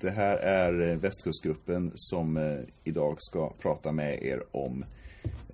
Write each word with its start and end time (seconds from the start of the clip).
Det 0.00 0.10
här 0.10 0.36
är 0.36 0.90
eh, 0.90 0.96
Västkustgruppen 0.96 1.92
som 1.94 2.36
eh, 2.36 2.58
idag 2.84 3.16
ska 3.18 3.52
prata 3.52 3.92
med 3.92 4.22
er 4.22 4.42
om 4.50 4.84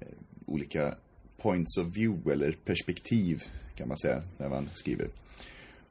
eh, 0.00 0.06
olika 0.46 0.94
points 1.36 1.78
of 1.78 1.86
view 1.86 2.32
eller 2.32 2.52
perspektiv 2.52 3.42
kan 3.74 3.88
man 3.88 3.98
säga 3.98 4.22
när 4.38 4.48
man 4.48 4.68
skriver. 4.74 5.08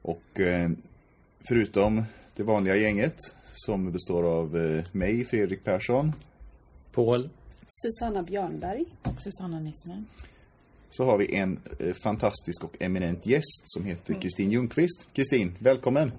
Och 0.02 0.22
förutom 1.48 2.02
det 2.36 2.42
vanliga 2.42 2.76
gänget 2.76 3.16
som 3.54 3.92
består 3.92 4.22
av 4.22 4.82
mig, 4.92 5.24
Fredrik 5.24 5.64
Persson, 5.64 6.12
Paul. 6.92 7.28
Susanna 7.66 8.22
Björnberg. 8.22 8.84
Och 9.02 9.20
Susanna 9.20 9.60
Nissinen. 9.60 10.06
så 10.90 11.04
har 11.04 11.18
vi 11.18 11.34
en 11.34 11.60
fantastisk 12.02 12.64
och 12.64 12.76
eminent 12.80 13.26
gäst 13.26 13.62
som 13.64 13.84
heter 13.84 14.14
Kristin 14.14 14.50
Ljungqvist. 14.50 15.06
Kristin, 15.12 15.56
välkommen! 15.58 16.12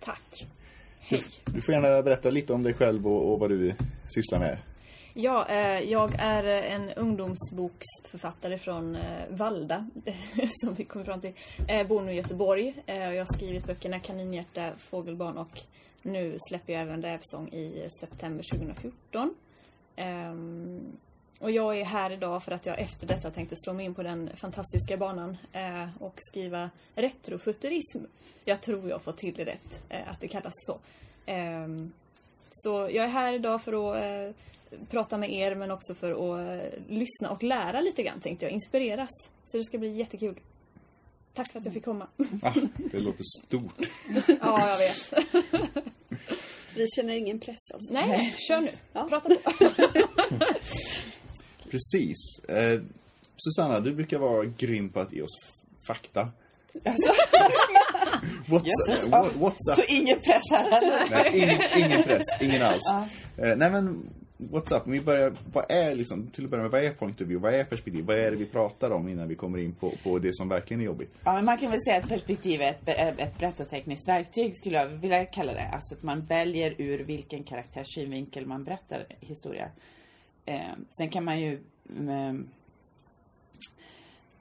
Tack. 0.00 0.46
Du, 1.08 1.16
Hej. 1.16 1.24
du 1.44 1.60
får 1.60 1.74
gärna 1.74 2.02
berätta 2.02 2.30
lite 2.30 2.52
om 2.52 2.62
dig 2.62 2.74
själv 2.74 3.06
och, 3.06 3.32
och 3.32 3.40
vad 3.40 3.50
du 3.50 3.74
sysslar 4.06 4.38
med. 4.38 4.58
Ja, 5.14 5.46
eh, 5.48 5.90
jag 5.90 6.14
är 6.18 6.44
en 6.44 6.90
ungdomsboksförfattare 6.90 8.58
från 8.58 8.96
eh, 8.96 9.02
Valda, 9.30 9.88
som 10.50 10.74
vi 10.74 10.84
kommer 10.84 11.04
fram 11.04 11.20
till. 11.20 11.32
Eh, 11.68 11.86
bor 11.86 12.00
nu 12.02 12.12
i 12.12 12.16
Göteborg. 12.16 12.74
Eh, 12.86 13.08
och 13.08 13.14
jag 13.14 13.20
har 13.20 13.36
skrivit 13.36 13.66
böckerna 13.66 14.00
Kaninhjärta, 14.00 14.72
Fågelbarn 14.76 15.38
och 15.38 15.60
nu 16.02 16.36
släpper 16.48 16.72
jag 16.72 16.82
även 16.82 17.02
Rävsång 17.02 17.48
i 17.48 17.88
september 18.00 18.44
2014. 18.52 19.34
Ehm, 19.96 20.80
och 21.38 21.50
jag 21.50 21.80
är 21.80 21.84
här 21.84 22.10
idag 22.10 22.42
för 22.42 22.52
att 22.52 22.66
jag 22.66 22.78
efter 22.78 23.06
detta 23.06 23.30
tänkte 23.30 23.56
slå 23.56 23.72
mig 23.72 23.84
in 23.86 23.94
på 23.94 24.02
den 24.02 24.30
fantastiska 24.36 24.96
banan 24.96 25.36
eh, 25.52 25.88
och 26.00 26.14
skriva 26.16 26.70
retrofuturism. 26.94 27.98
Jag 28.44 28.60
tror 28.60 28.88
jag 28.88 29.02
fått 29.02 29.16
till 29.16 29.34
det 29.34 29.44
rätt, 29.44 29.82
eh, 29.88 30.10
att 30.10 30.20
det 30.20 30.28
kallas 30.28 30.52
så. 30.54 30.78
Ehm, 31.26 31.92
så 32.50 32.70
jag 32.70 33.04
är 33.04 33.08
här 33.08 33.32
idag 33.32 33.62
för 33.62 33.72
att 33.72 34.02
eh, 34.02 34.34
prata 34.90 35.18
med 35.18 35.32
er 35.32 35.54
men 35.54 35.70
också 35.70 35.94
för 35.94 36.10
att 36.10 36.62
eh, 36.62 36.78
lyssna 36.88 37.30
och 37.30 37.42
lära 37.42 37.80
lite 37.80 38.02
grann 38.02 38.20
tänkte 38.20 38.44
jag, 38.44 38.52
inspireras. 38.52 39.10
Så 39.44 39.56
det 39.56 39.64
ska 39.64 39.78
bli 39.78 39.94
jättekul. 39.94 40.40
Tack 41.34 41.52
för 41.52 41.58
att 41.58 41.64
jag 41.64 41.74
fick 41.74 41.84
komma. 41.84 42.06
Ah, 42.42 42.54
det 42.76 43.00
låter 43.00 43.24
stort. 43.46 43.74
ja, 44.40 44.68
jag 44.68 44.78
vet. 44.78 45.28
Vi 46.74 46.86
känner 46.96 47.14
ingen 47.14 47.40
press 47.40 47.70
alltså. 47.74 47.92
Nej, 47.92 48.34
kör 48.38 48.60
nu. 48.60 48.70
Ja. 48.92 49.08
Prata 49.08 49.28
på. 49.28 49.50
Precis. 51.70 52.16
Eh, 52.48 52.80
Susanna, 53.36 53.80
du 53.80 53.94
brukar 53.94 54.18
vara 54.18 54.44
grym 54.44 54.88
på 54.88 55.00
att 55.00 55.12
ge 55.12 55.22
oss 55.22 55.38
fakta. 55.86 56.28
Alltså, 56.84 57.12
What's, 58.46 58.66
Jösses, 58.66 59.04
uh, 59.04 59.10
what, 59.10 59.32
what's 59.34 59.56
så 59.58 59.82
up? 59.82 59.88
ingen 59.88 60.18
press 60.18 60.42
här 60.50 60.70
heller. 60.70 61.06
Nej, 61.10 61.30
ingen, 61.34 61.60
ingen 61.84 62.02
press, 62.02 62.26
ingen 62.40 62.62
alls. 62.62 62.82
Ja. 62.84 63.06
Eh, 63.44 63.56
nej 63.56 63.70
men, 63.70 64.10
what's 64.38 64.76
up? 64.76 64.82
Vi 64.86 65.00
börjar, 65.00 65.32
vad 65.52 65.70
är 65.70 65.94
liksom, 65.94 66.26
till 66.26 66.44
att 66.44 66.50
börja 66.50 66.62
med, 66.62 66.70
vad 66.70 66.84
är 66.84 66.90
point 66.90 67.20
of 67.20 67.26
view? 67.28 67.50
Vad 67.50 67.60
är 67.60 67.64
perspektiv? 67.64 68.04
Vad 68.04 68.16
är 68.16 68.30
det 68.30 68.36
vi 68.36 68.46
pratar 68.46 68.90
om 68.90 69.08
innan 69.08 69.28
vi 69.28 69.34
kommer 69.34 69.58
in 69.58 69.74
på, 69.74 69.92
på 70.02 70.18
det 70.18 70.34
som 70.34 70.48
verkligen 70.48 70.80
är 70.80 70.84
jobbigt? 70.84 71.14
Ja, 71.24 71.34
men 71.34 71.44
man 71.44 71.58
kan 71.58 71.70
väl 71.70 71.80
säga 71.82 71.96
att 71.96 72.08
perspektiv 72.08 72.60
är 72.62 72.70
ett, 72.70 72.88
ett 73.18 73.38
berättartekniskt 73.38 74.08
verktyg 74.08 74.56
skulle 74.56 74.76
jag 74.78 74.86
vilja 74.86 75.24
kalla 75.24 75.52
det. 75.52 75.68
Alltså 75.72 75.94
att 75.94 76.02
man 76.02 76.26
väljer 76.26 76.74
ur 76.78 76.98
vilken 76.98 77.44
karaktärs 77.44 77.94
synvinkel 77.94 78.46
man 78.46 78.64
berättar 78.64 79.06
historia. 79.20 79.68
Eh, 80.48 80.74
sen 80.88 81.08
kan 81.08 81.24
man 81.24 81.40
ju 81.40 81.60
ehm, 81.98 82.48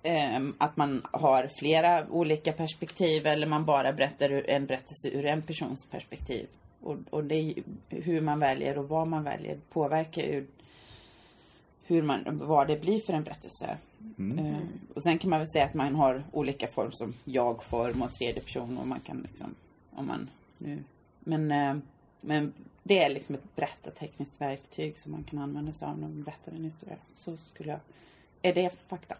ehm, 0.03 0.53
att 0.57 0.77
man 0.77 1.01
har 1.11 1.49
flera 1.59 2.07
olika 2.09 2.53
perspektiv 2.53 3.27
eller 3.27 3.47
man 3.47 3.65
bara 3.65 3.93
berättar 3.93 4.49
en 4.49 4.65
berättelse 4.65 5.09
ur 5.09 5.25
en 5.25 5.41
persons 5.41 5.85
perspektiv. 5.85 6.47
Och, 6.81 6.97
och 7.09 7.23
det 7.23 7.53
hur 7.89 8.21
man 8.21 8.39
väljer 8.39 8.77
och 8.77 8.89
vad 8.89 9.07
man 9.07 9.23
väljer 9.23 9.59
påverkar 9.69 10.21
ju 10.21 10.47
hur 11.83 12.01
man, 12.01 12.23
vad 12.47 12.67
det 12.67 12.81
blir 12.81 12.99
för 12.99 13.13
en 13.13 13.23
berättelse. 13.23 13.77
Mm. 14.17 14.45
Eh, 14.45 14.59
och 14.93 15.03
sen 15.03 15.17
kan 15.17 15.29
man 15.29 15.39
väl 15.39 15.49
säga 15.49 15.65
att 15.65 15.73
man 15.73 15.95
har 15.95 16.23
olika 16.31 16.67
form 16.67 16.91
som 16.91 17.13
jag-form 17.23 18.01
och 18.01 18.13
tredje 18.13 18.41
person 18.41 18.77
och 18.77 18.87
man 18.87 18.99
kan 18.99 19.21
liksom, 19.21 19.55
om 19.95 20.07
man 20.07 20.29
nu, 20.57 20.83
men, 21.19 21.51
eh, 21.51 21.77
men 22.21 22.53
det 22.83 23.03
är 23.03 23.09
liksom 23.09 23.35
ett 23.35 23.55
berättartekniskt 23.55 24.41
verktyg 24.41 24.97
som 24.97 25.11
man 25.11 25.23
kan 25.23 25.39
använda 25.39 25.73
sig 25.73 25.87
av 25.87 25.99
när 25.99 26.07
man 26.07 26.23
berättar 26.23 26.51
en 26.51 26.63
historia. 26.63 26.95
Så 27.13 27.37
skulle 27.37 27.69
jag, 27.69 27.79
är 28.41 28.53
det 28.53 28.71
fakta? 28.87 29.15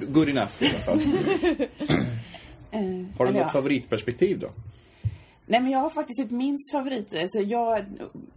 Good 0.06 0.28
enough 0.28 0.62
i 0.62 0.66
alla 0.66 0.78
fall. 0.78 1.00
Eh, 2.70 2.80
Har 3.18 3.26
du 3.26 3.32
något 3.32 3.40
ja. 3.40 3.50
favoritperspektiv 3.50 4.38
då? 4.38 4.48
Nej 5.46 5.60
men 5.60 5.70
jag 5.70 5.78
har 5.78 5.90
faktiskt 5.90 6.20
ett 6.20 6.30
minst 6.30 6.72
favorit. 6.72 7.14
Alltså 7.14 7.40
jag 7.40 7.84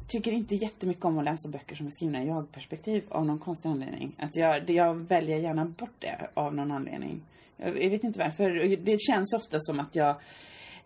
tycker 0.07 0.31
inte 0.31 0.55
jättemycket 0.55 1.05
om 1.05 1.17
att 1.17 1.25
läsa 1.25 1.49
böcker 1.49 1.75
som 1.75 1.85
är 1.85 1.91
skrivna 1.91 2.23
i 2.23 2.27
jag-perspektiv 2.27 3.03
av 3.09 3.25
någon 3.25 3.39
konstig 3.39 3.69
anledning. 3.69 4.15
Alltså 4.19 4.39
jag, 4.39 4.69
jag 4.69 4.95
väljer 4.95 5.37
gärna 5.37 5.65
bort 5.65 5.95
det 5.99 6.29
av 6.33 6.55
någon 6.55 6.71
anledning. 6.71 7.21
Jag, 7.57 7.83
jag 7.83 7.89
vet 7.89 8.03
inte 8.03 8.19
varför. 8.19 8.77
Det 8.77 9.01
känns 9.01 9.33
ofta 9.33 9.59
som 9.59 9.79
att 9.79 9.95
jag 9.95 10.15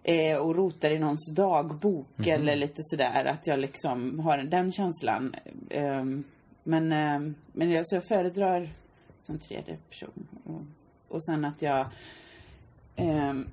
är 0.06 0.40
och 0.40 0.56
rotar 0.56 0.92
i 0.92 1.00
någons 1.00 1.34
dagbok 1.36 2.28
eller 2.28 2.56
lite 2.56 2.82
sådär. 2.84 3.26
Att 3.26 3.48
jag 3.48 3.60
liksom 3.60 4.20
har 4.20 4.38
den 4.38 4.72
känslan. 4.72 5.36
Ehm, 5.70 6.24
Men, 6.64 6.92
ehm, 6.92 7.36
men 7.54 7.72
jag, 7.72 7.88
så 7.88 7.96
jag 7.96 8.08
föredrar 8.08 8.70
som 9.20 9.40
tredje 9.40 9.78
person. 9.90 10.28
Och, 10.44 10.62
och 11.16 11.26
sen 11.26 11.46
att 11.46 11.62
jag 11.62 11.88
ehm, 12.96 13.48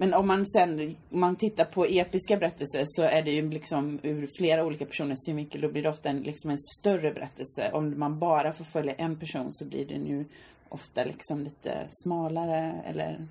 men 0.00 0.14
om 0.14 0.26
man 0.26 0.46
sen 0.46 0.96
om 1.10 1.20
man 1.20 1.36
tittar 1.36 1.64
på 1.64 1.84
episka 1.84 2.36
berättelser 2.36 2.84
så 2.86 3.02
är 3.02 3.22
det 3.22 3.30
ju 3.30 3.50
liksom 3.50 3.98
ur 4.02 4.28
flera 4.38 4.64
olika 4.64 4.86
personers 4.86 5.18
synvinkel. 5.26 5.60
Då 5.60 5.68
blir 5.68 5.82
det 5.82 5.88
ofta 5.88 6.08
en, 6.08 6.20
liksom 6.20 6.50
en 6.50 6.58
större 6.58 7.12
berättelse. 7.12 7.70
Om 7.72 7.98
man 7.98 8.18
bara 8.18 8.52
får 8.52 8.64
följa 8.64 8.94
en 8.94 9.18
person 9.18 9.52
så 9.52 9.64
blir 9.64 9.86
den 9.86 10.06
ju 10.06 10.24
ofta 10.68 11.04
liksom 11.04 11.44
lite 11.44 11.86
smalare 11.90 12.82
eller 12.86 13.26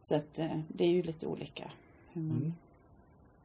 så 0.00 0.14
att 0.14 0.38
eh, 0.38 0.60
det 0.68 0.84
är 0.84 0.88
ju 0.88 1.02
lite 1.02 1.26
olika. 1.26 1.72
Hur 2.12 2.22
man, 2.22 2.36
Mm. 2.36 2.52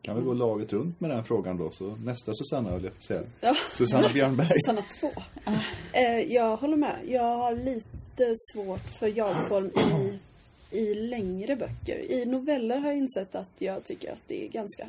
Kan 0.01 0.15
vi 0.15 0.21
gå 0.21 0.33
laget 0.33 0.73
runt 0.73 0.99
med 1.01 1.09
den 1.09 1.23
frågan 1.23 1.57
då? 1.57 1.71
Så 1.71 1.95
nästa 1.95 2.31
Susanna 2.33 2.75
vill 2.75 2.83
jag 2.83 3.03
säga. 3.03 3.23
Ja. 3.41 3.53
Susanna 3.77 4.09
Björnberg. 4.09 4.47
Susanna 4.47 4.81
2. 4.99 5.07
Eh, 5.93 6.19
jag 6.33 6.57
håller 6.57 6.77
med. 6.77 6.95
Jag 7.07 7.37
har 7.37 7.55
lite 7.55 8.33
svårt 8.53 8.99
för 8.99 9.17
jag-form 9.17 9.65
i, 9.65 10.19
i 10.77 10.93
längre 10.93 11.55
böcker. 11.55 12.11
I 12.11 12.25
noveller 12.25 12.77
har 12.77 12.87
jag 12.87 12.97
insett 12.97 13.35
att 13.35 13.49
jag 13.57 13.83
tycker 13.83 14.11
att 14.11 14.21
det 14.27 14.45
är 14.45 14.49
ganska 14.49 14.83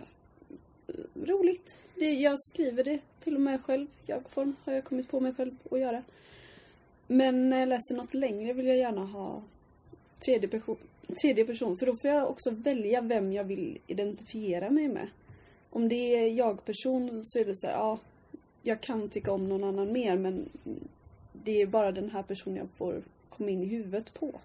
eh, 0.86 0.94
roligt. 1.26 1.78
Det, 1.94 2.12
jag 2.12 2.40
skriver 2.40 2.84
det 2.84 2.98
till 3.20 3.34
och 3.34 3.40
med 3.40 3.64
själv. 3.64 3.86
Jag-form 4.06 4.56
har 4.64 4.72
jag 4.72 4.84
kommit 4.84 5.10
på 5.10 5.20
mig 5.20 5.34
själv 5.34 5.56
att 5.70 5.80
göra. 5.80 6.02
Men 7.06 7.48
när 7.48 7.60
jag 7.60 7.68
läser 7.68 7.94
något 7.94 8.14
längre 8.14 8.52
vill 8.52 8.66
jag 8.66 8.76
gärna 8.76 9.04
ha 9.06 9.42
tredje 10.24 10.48
person, 10.48 10.76
tredje 11.22 11.44
person. 11.44 11.76
För 11.76 11.86
då 11.86 11.96
får 11.96 12.10
jag 12.10 12.30
också 12.30 12.50
välja 12.50 13.00
vem 13.00 13.32
jag 13.32 13.44
vill 13.44 13.78
identifiera 13.86 14.70
mig 14.70 14.88
med. 14.88 15.08
Om 15.70 15.88
det 15.88 16.16
är 16.16 16.28
jag-person 16.28 17.24
så 17.24 17.38
är 17.38 17.44
det 17.44 17.56
så 17.56 17.66
här, 17.66 17.74
ja, 17.74 17.98
jag 18.62 18.80
kan 18.80 19.08
tycka 19.08 19.32
om 19.32 19.48
någon 19.48 19.64
annan 19.64 19.92
mer 19.92 20.16
men 20.16 20.48
det 21.32 21.62
är 21.62 21.66
bara 21.66 21.92
den 21.92 22.10
här 22.10 22.22
personen 22.22 22.56
jag 22.56 22.70
får 22.70 23.02
komma 23.28 23.50
in 23.50 23.62
i 23.62 23.66
huvudet 23.66 24.14
på. 24.14 24.40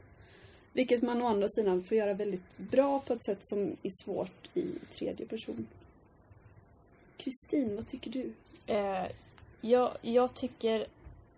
Vilket 0.74 1.01
man 1.01 1.22
å 1.22 1.28
andra 1.28 1.48
sidan 1.50 1.84
får 1.84 1.98
göra 1.98 2.13
väldigt 2.13 2.57
bra 2.57 3.00
på 3.00 3.13
ett 3.13 3.24
sätt 3.24 3.39
som 3.42 3.78
är 3.84 4.04
svårt 4.04 4.50
i 4.54 4.66
tredje 4.89 5.25
person. 5.25 5.68
Kristin, 7.18 7.75
vad 7.75 7.88
tycker 7.88 8.12
du? 8.12 8.34
Eh, 8.66 9.07
jag, 9.62 9.98
jag 10.01 10.34
tycker 10.34 10.86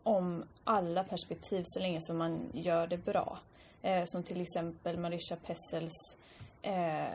om 0.04 0.44
alla 0.64 1.04
perspektiv 1.04 1.64
så 1.66 1.80
länge 1.80 2.02
som 2.02 2.18
man 2.18 2.40
gör 2.54 2.88
det 2.88 2.98
bra. 2.98 3.40
Eh, 3.84 4.04
som 4.06 4.24
till 4.24 4.42
exempel 4.42 4.98
Marisha 4.98 5.36
Pessels 5.36 6.18
eh, 6.62 7.06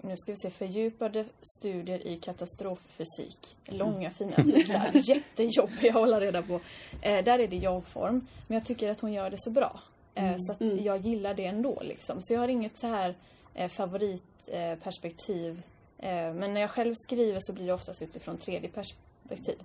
nu 0.00 0.16
ska 0.16 0.32
vi 0.32 0.36
se, 0.36 0.50
fördjupade 0.50 1.24
studier 1.58 2.06
i 2.06 2.16
katastroffysik. 2.16 3.56
Långa 3.66 4.10
fina 4.10 4.32
artiklar, 4.36 4.90
jättejobbiga 4.94 5.90
att 5.90 5.94
hålla 5.94 6.20
reda 6.20 6.42
på. 6.42 6.60
Eh, 7.02 7.24
där 7.24 7.38
är 7.42 7.48
det 7.48 7.56
jag-form. 7.56 8.26
Men 8.46 8.54
jag 8.54 8.64
tycker 8.64 8.90
att 8.90 9.00
hon 9.00 9.12
gör 9.12 9.30
det 9.30 9.38
så 9.40 9.50
bra. 9.50 9.80
Eh, 10.14 10.34
så 10.38 10.52
att 10.52 10.60
Mm. 10.60 10.84
jag 10.84 10.98
gillar 10.98 11.34
det 11.34 11.44
ändå 11.44 11.80
liksom. 11.82 12.22
Så 12.22 12.32
jag 12.34 12.40
har 12.40 12.48
inget 12.48 12.78
så 12.78 12.86
här 12.86 13.14
eh, 13.54 13.68
favoritperspektiv 13.68 15.62
Eh, 16.00 16.32
men 16.34 16.54
när 16.54 16.60
jag 16.60 16.70
själv 16.70 16.94
skriver 16.94 17.38
så 17.40 17.52
blir 17.52 17.66
det 17.66 17.72
oftast 17.72 18.02
utifrån 18.02 18.38
tredje 18.38 18.68
perspektiv. 18.70 19.58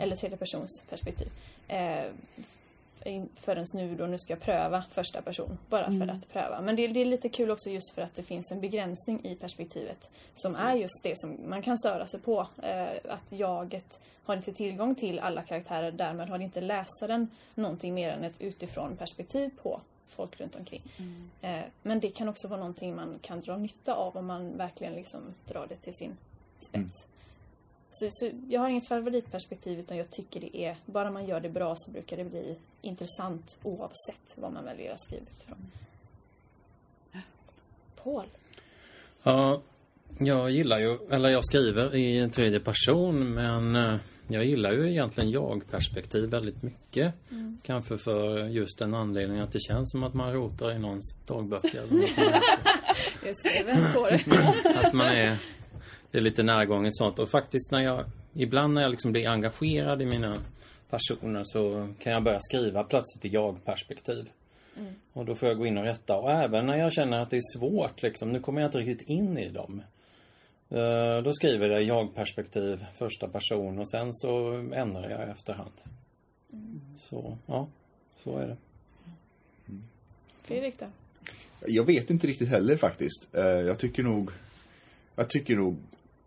Eller 0.00 0.16
tredje 0.16 0.36
persons 0.38 0.82
perspektiv. 0.90 1.28
Förrän 3.36 3.66
nu 3.74 3.94
då, 3.94 4.06
nu 4.06 4.18
ska 4.18 4.32
jag 4.32 4.40
pröva 4.40 4.84
första 4.90 5.22
person. 5.22 5.58
Bara 5.68 5.90
för 5.90 6.08
att 6.08 6.28
pröva. 6.28 6.60
Men 6.60 6.76
det, 6.76 6.88
det 6.88 7.00
är 7.00 7.04
lite 7.04 7.28
kul 7.28 7.50
också 7.50 7.70
just 7.70 7.94
för 7.94 8.02
att 8.02 8.16
det 8.16 8.22
finns 8.22 8.52
en 8.52 8.60
begränsning 8.60 9.24
i 9.24 9.34
perspektivet. 9.34 10.10
Som 10.34 10.54
är 10.54 10.74
just 10.74 11.02
det 11.02 11.18
som 11.18 11.36
man 11.46 11.62
kan 11.62 11.78
störa 11.78 12.06
sig 12.06 12.20
på. 12.20 12.46
Eh, 12.62 13.12
att 13.12 13.24
jaget 13.32 14.00
har 14.24 14.36
inte 14.36 14.52
tillgång 14.52 14.94
till 14.94 15.18
alla 15.18 15.42
karaktärer. 15.42 15.92
Därmed 15.92 16.28
har 16.28 16.42
inte 16.42 16.60
läsaren 16.60 17.28
någonting 17.54 17.94
mer 17.94 18.10
än 18.10 18.24
ett 18.24 18.40
utifrån 18.40 18.96
perspektiv 18.96 19.50
på 19.62 19.80
folk 20.08 20.40
runt 20.40 20.56
omkring. 20.56 20.82
Eh, 21.40 21.60
men 21.82 22.00
det 22.00 22.10
kan 22.10 22.28
också 22.28 22.48
vara 22.48 22.60
någonting 22.60 22.96
man 22.96 23.18
kan 23.22 23.40
dra 23.40 23.56
nytta 23.56 23.94
av 23.94 24.16
om 24.16 24.26
man 24.26 24.56
verkligen 24.56 24.92
liksom 24.92 25.20
drar 25.48 25.66
det 25.68 25.76
till 25.76 25.94
sin 25.94 26.16
spets. 26.58 27.06
Så, 27.90 28.08
så 28.10 28.30
jag 28.48 28.60
har 28.60 28.68
inget 28.68 28.88
favoritperspektiv 28.88 29.78
utan 29.78 29.96
jag 29.96 30.10
tycker 30.10 30.40
det 30.40 30.56
är, 30.56 30.76
bara 30.86 31.10
man 31.10 31.26
gör 31.26 31.40
det 31.40 31.48
bra 31.48 31.74
så 31.76 31.90
brukar 31.90 32.16
det 32.16 32.24
bli 32.24 32.56
intressant 32.82 33.58
oavsett 33.62 34.36
vad 34.36 34.52
man 34.52 34.64
väljer 34.64 34.92
att 34.92 35.04
skriva 35.04 35.26
utifrån. 35.36 35.70
Paul? 38.04 38.26
Ja, 39.22 39.60
jag 40.18 40.50
gillar 40.50 40.78
ju, 40.78 40.98
eller 41.10 41.28
jag 41.28 41.44
skriver 41.44 41.96
i 41.96 42.18
en 42.18 42.30
tredje 42.30 42.60
person 42.60 43.34
men 43.34 43.76
eh, 43.76 43.94
jag 44.28 44.44
gillar 44.44 44.72
ju 44.72 44.90
egentligen 44.90 45.30
jag-perspektiv 45.30 46.30
väldigt 46.30 46.62
mycket. 46.62 47.14
Kanske 47.62 47.98
för 47.98 48.48
just 48.48 48.78
den 48.78 48.94
anledningen 48.94 49.44
att 49.44 49.52
det 49.52 49.60
känns 49.60 49.90
som 49.90 50.04
att 50.04 50.14
man 50.14 50.32
rotar 50.32 50.72
i 50.72 50.78
någons 50.78 51.14
dagböcker. 51.26 51.80
eller. 51.90 52.40
Just 53.26 53.44
det, 53.44 53.62
vem 53.66 53.92
på 53.92 54.10
det? 54.10 54.80
att 54.84 54.92
man 54.92 55.06
är, 55.06 55.36
det 56.10 56.18
är 56.18 56.22
lite 56.22 56.42
närgånget 56.42 56.96
sånt. 56.96 57.18
Och 57.18 57.30
faktiskt 57.30 57.70
när 57.70 57.80
jag, 57.80 58.04
ibland 58.34 58.74
när 58.74 58.82
jag 58.82 58.90
liksom 58.90 59.12
blir 59.12 59.28
engagerad 59.28 60.02
i 60.02 60.06
mina 60.06 60.42
personer 60.90 61.42
så 61.44 61.88
kan 61.98 62.12
jag 62.12 62.22
börja 62.22 62.40
skriva 62.40 62.84
plötsligt 62.84 63.24
i 63.24 63.28
jag-perspektiv. 63.28 64.30
Och 65.12 65.24
då 65.24 65.34
får 65.34 65.48
jag 65.48 65.58
gå 65.58 65.66
in 65.66 65.78
och 65.78 65.84
rätta. 65.84 66.16
Och 66.16 66.30
även 66.30 66.66
när 66.66 66.76
jag 66.78 66.92
känner 66.92 67.22
att 67.22 67.30
det 67.30 67.36
är 67.36 67.58
svårt, 67.58 68.02
liksom, 68.02 68.32
nu 68.32 68.40
kommer 68.40 68.60
jag 68.60 68.68
inte 68.68 68.78
riktigt 68.78 69.08
in 69.08 69.38
i 69.38 69.48
dem. 69.48 69.82
Eh, 70.68 71.22
Då 71.22 71.32
skriver 71.32 71.68
jag 71.70 71.82
jag-perspektiv, 71.82 72.84
första 72.98 73.28
person 73.28 73.78
och 73.78 73.90
sen 73.90 74.14
så 74.14 74.52
ändrar 74.74 75.10
jag 75.10 75.28
efterhand. 75.30 75.72
Så, 76.98 77.38
ja, 77.46 77.68
så 78.24 78.38
är 78.38 78.46
det. 78.48 78.56
Fredrik 80.42 80.74
då? 80.78 80.86
Jag 81.66 81.84
vet 81.84 82.10
inte 82.10 82.26
riktigt 82.26 82.48
heller 82.48 82.76
faktiskt. 82.76 83.28
Eh, 83.34 83.42
Jag 83.44 83.78
tycker 83.78 84.02
nog... 84.02 84.30
Jag 85.16 85.30
tycker 85.30 85.56
nog... 85.56 85.76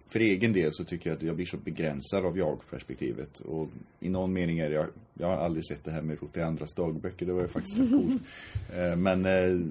För 0.07 0.19
egen 0.19 0.53
del 0.53 0.73
så 0.73 0.83
tycker 0.83 1.09
jag 1.09 1.17
att 1.17 1.23
jag 1.23 1.35
blir 1.35 1.45
så 1.45 1.57
begränsad 1.57 2.25
av 2.25 2.37
jag-perspektivet. 2.37 3.39
Och 3.39 3.69
i 3.99 4.09
någon 4.09 4.33
mening 4.33 4.59
är 4.59 4.69
det... 4.69 4.75
Jag, 4.75 4.87
jag 5.13 5.27
har 5.27 5.37
aldrig 5.37 5.65
sett 5.65 5.83
det 5.83 5.91
här 5.91 6.01
med 6.01 6.21
rota 6.21 6.39
i 6.39 6.43
andras 6.43 6.73
dagböcker. 6.73 7.25
Det 7.25 7.33
var 7.33 7.41
ju 7.41 7.47
faktiskt 7.47 7.77
rätt 7.77 7.89
coolt. 7.89 8.21
Eh, 8.75 8.95
Men 8.97 9.25
eh, 9.25 9.67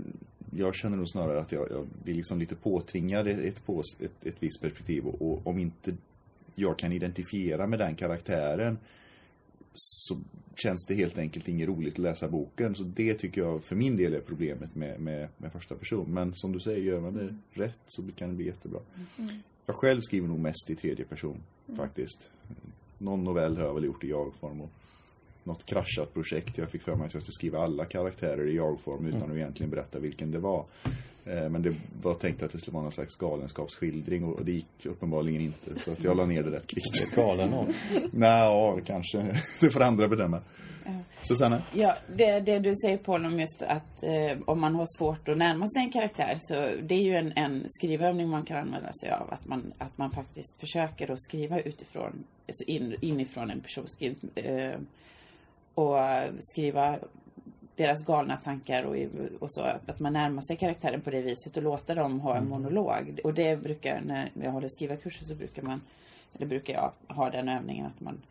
jag 0.58 0.74
känner 0.74 0.96
nog 0.96 1.08
snarare 1.08 1.40
att 1.40 1.52
jag, 1.52 1.70
jag 1.70 1.86
blir 2.04 2.14
liksom 2.14 2.38
lite 2.38 2.54
påtvingad 2.54 3.28
ett, 3.28 3.66
på- 3.66 3.82
ett, 4.00 4.26
ett 4.26 4.36
visst 4.40 4.60
perspektiv. 4.60 5.06
Och, 5.06 5.22
och 5.32 5.46
om 5.46 5.58
inte 5.58 5.94
jag 6.54 6.78
kan 6.78 6.92
identifiera 6.92 7.66
med 7.66 7.78
den 7.78 7.94
karaktären 7.94 8.78
så 9.74 10.18
känns 10.56 10.84
det 10.86 10.94
helt 10.94 11.18
enkelt 11.18 11.48
inget 11.48 11.68
roligt 11.68 11.92
att 11.92 11.98
läsa 11.98 12.28
boken. 12.28 12.74
Så 12.74 12.82
det 12.82 13.14
tycker 13.14 13.40
jag 13.40 13.64
för 13.64 13.76
min 13.76 13.96
del 13.96 14.14
är 14.14 14.20
problemet 14.20 14.74
med, 14.74 15.00
med, 15.00 15.28
med 15.36 15.52
första 15.52 15.74
person. 15.74 16.14
Men 16.14 16.34
som 16.34 16.52
du 16.52 16.60
säger, 16.60 16.82
gör 16.82 17.00
man 17.00 17.14
det 17.14 17.60
rätt 17.62 17.78
så 17.86 18.02
kan 18.16 18.28
det 18.28 18.34
bli 18.34 18.46
jättebra. 18.46 18.80
Jag 19.66 19.76
själv 19.76 20.00
skriver 20.00 20.28
nog 20.28 20.38
mest 20.38 20.70
i 20.70 20.74
tredje 20.74 21.04
person 21.04 21.42
faktiskt. 21.76 22.30
Någon 22.98 23.24
novell 23.24 23.56
har 23.56 23.64
jag 23.64 23.74
väl 23.74 23.84
gjort 23.84 24.04
i 24.04 24.10
jag-form 24.10 24.60
och 24.60 24.70
något 25.44 25.66
kraschat 25.66 26.14
projekt. 26.14 26.58
Jag 26.58 26.68
fick 26.68 26.82
för 26.82 26.96
mig 26.96 27.06
att 27.06 27.14
jag 27.14 27.22
skulle 27.22 27.34
skriva 27.34 27.58
alla 27.58 27.84
karaktärer 27.84 28.48
i 28.48 28.56
jag-form 28.56 29.06
utan 29.06 29.30
att 29.30 29.36
egentligen 29.36 29.70
berätta 29.70 29.98
vilken 29.98 30.30
det 30.30 30.38
var. 30.38 30.64
Eh, 31.24 31.48
Men 31.48 31.62
det 31.62 31.74
var 32.02 32.14
tänkt 32.14 32.42
att 32.42 32.52
det 32.52 32.58
skulle 32.58 32.74
vara 32.74 32.82
någon 32.82 32.92
slags 32.92 33.16
galenskapsskildring 33.16 34.24
och 34.24 34.44
det 34.44 34.52
gick 34.52 34.86
uppenbarligen 34.86 35.40
inte. 35.40 35.78
Så 35.78 35.92
att 35.92 36.04
jag 36.04 36.16
la 36.16 36.24
ner 36.26 36.42
det 36.42 36.50
rätt 36.50 36.66
kvickt. 36.66 37.14
Galen 37.14 37.54
av. 37.54 37.66
Nej, 38.12 38.40
ja, 38.40 38.78
kanske. 38.86 39.18
Det 39.60 39.70
får 39.70 39.80
andra 39.82 40.08
bedöma. 40.08 40.40
Susanne? 41.22 41.62
Ja, 41.72 41.96
det, 42.16 42.40
det 42.40 42.58
du 42.58 42.74
säger 42.76 42.96
Paul 42.98 43.26
om 43.26 43.40
just 43.40 43.62
att 43.62 44.02
eh, 44.02 44.38
om 44.44 44.60
man 44.60 44.74
har 44.74 44.98
svårt 44.98 45.28
att 45.28 45.36
närma 45.36 45.68
sig 45.68 45.82
en 45.82 45.92
karaktär 45.92 46.36
så 46.38 46.54
det 46.82 46.94
är 46.94 47.02
ju 47.02 47.14
en, 47.14 47.32
en 47.36 47.64
skrivövning 47.68 48.28
man 48.28 48.44
kan 48.44 48.56
använda 48.56 48.92
sig 48.92 49.10
av. 49.10 49.32
Att 49.32 49.46
man, 49.46 49.72
att 49.78 49.98
man 49.98 50.10
faktiskt 50.10 50.60
försöker 50.60 51.10
att 51.10 51.20
skriva 51.22 51.60
utifrån, 51.60 52.24
alltså 52.46 52.64
in, 52.66 52.96
inifrån 53.00 53.50
en 53.50 53.60
person. 53.60 53.88
Skriv, 53.88 54.16
eh, 54.34 54.78
och 55.74 55.96
skriva 56.40 56.98
deras 57.76 58.04
galna 58.04 58.36
tankar 58.36 58.82
och, 58.82 58.96
och 59.40 59.52
så. 59.52 59.60
Att 59.60 60.00
man 60.00 60.12
närmar 60.12 60.42
sig 60.42 60.56
karaktären 60.56 61.00
på 61.00 61.10
det 61.10 61.22
viset 61.22 61.56
och 61.56 61.62
låter 61.62 61.96
dem 61.96 62.20
ha 62.20 62.36
en 62.36 62.48
monolog. 62.48 63.20
Och 63.24 63.34
det 63.34 63.56
brukar, 63.56 64.00
när 64.00 64.30
jag 64.34 64.50
håller 64.50 64.68
skrivarkurser 64.68 65.24
så 65.24 65.34
brukar 65.34 65.62
man, 65.62 65.80
eller 66.34 66.46
brukar 66.46 66.74
jag 66.74 67.14
ha 67.16 67.30
den 67.30 67.48
övningen 67.48 67.86
att 67.86 68.00
man 68.00 68.22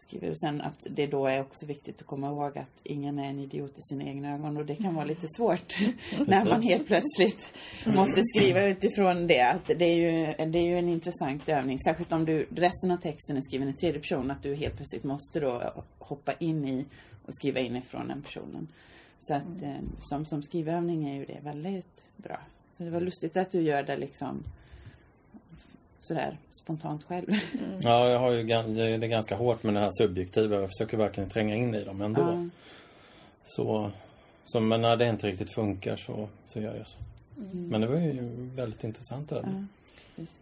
skriver. 0.00 0.30
Och 0.30 0.40
sen 0.40 0.60
att 0.60 0.86
det 0.90 1.06
då 1.06 1.26
är 1.26 1.40
också 1.40 1.66
viktigt 1.66 2.00
att 2.00 2.06
komma 2.06 2.26
ihåg 2.26 2.58
att 2.58 2.80
ingen 2.82 3.18
är 3.18 3.28
en 3.28 3.38
idiot 3.38 3.78
i 3.78 3.82
sina 3.82 4.04
egna 4.04 4.34
ögon 4.34 4.56
och 4.56 4.66
det 4.66 4.74
kan 4.74 4.94
vara 4.94 5.04
lite 5.04 5.26
svårt 5.28 5.78
när 6.26 6.44
man 6.44 6.62
helt 6.62 6.86
plötsligt 6.86 7.54
måste 7.84 8.22
skriva 8.24 8.62
utifrån 8.62 9.26
det. 9.26 9.40
Att 9.40 9.66
det, 9.66 9.84
är 9.84 9.94
ju, 9.94 10.46
det 10.46 10.58
är 10.58 10.66
ju 10.66 10.78
en 10.78 10.88
intressant 10.88 11.48
övning, 11.48 11.78
särskilt 11.78 12.12
om 12.12 12.24
du, 12.24 12.46
resten 12.50 12.90
av 12.90 12.96
texten 12.96 13.36
är 13.36 13.40
skriven 13.40 13.68
i 13.68 13.72
tredje 13.72 14.00
person, 14.00 14.30
att 14.30 14.42
du 14.42 14.54
helt 14.54 14.76
plötsligt 14.76 15.04
måste 15.04 15.40
då 15.40 15.84
hoppa 15.98 16.32
in 16.32 16.68
i 16.68 16.86
och 17.26 17.34
skriva 17.34 17.60
inifrån 17.60 18.08
den 18.08 18.22
personen. 18.22 18.68
Så 19.20 19.34
att 19.34 19.62
eh, 19.62 19.76
som, 20.00 20.26
som 20.26 20.42
skrivövning 20.42 21.08
är 21.08 21.14
ju 21.14 21.24
det 21.24 21.40
väldigt 21.42 22.04
bra. 22.16 22.40
Så 22.70 22.84
det 22.84 22.90
var 22.90 23.00
lustigt 23.00 23.36
att 23.36 23.50
du 23.50 23.62
gör 23.62 23.82
det 23.82 23.96
liksom 23.96 24.44
sådär 26.00 26.38
spontant 26.62 27.04
själv. 27.04 27.26
Ja, 27.80 28.08
jag 28.08 28.18
har 28.18 28.30
ju 28.30 28.42
det 28.42 28.82
är 28.82 28.98
ganska 28.98 29.36
hårt 29.36 29.62
med 29.62 29.74
det 29.74 29.80
här 29.80 29.90
subjektiva. 29.92 30.56
Jag 30.60 30.70
försöker 30.70 30.96
verkligen 30.96 31.30
tränga 31.30 31.56
in 31.56 31.74
i 31.74 31.84
dem 31.84 32.00
ändå. 32.00 32.22
Ja. 32.22 32.48
Så, 33.44 33.90
så, 34.44 34.60
men 34.60 34.82
när 34.82 34.96
det 34.96 35.08
inte 35.08 35.26
riktigt 35.26 35.54
funkar 35.54 35.96
så, 35.96 36.28
så 36.46 36.60
gör 36.60 36.76
jag 36.76 36.86
så. 36.86 36.98
Men 37.52 37.80
det 37.80 37.86
var 37.86 37.96
ju 37.96 38.32
väldigt 38.54 38.84
intressant 38.84 39.32
övning. 39.32 39.68
Precis. 40.16 40.40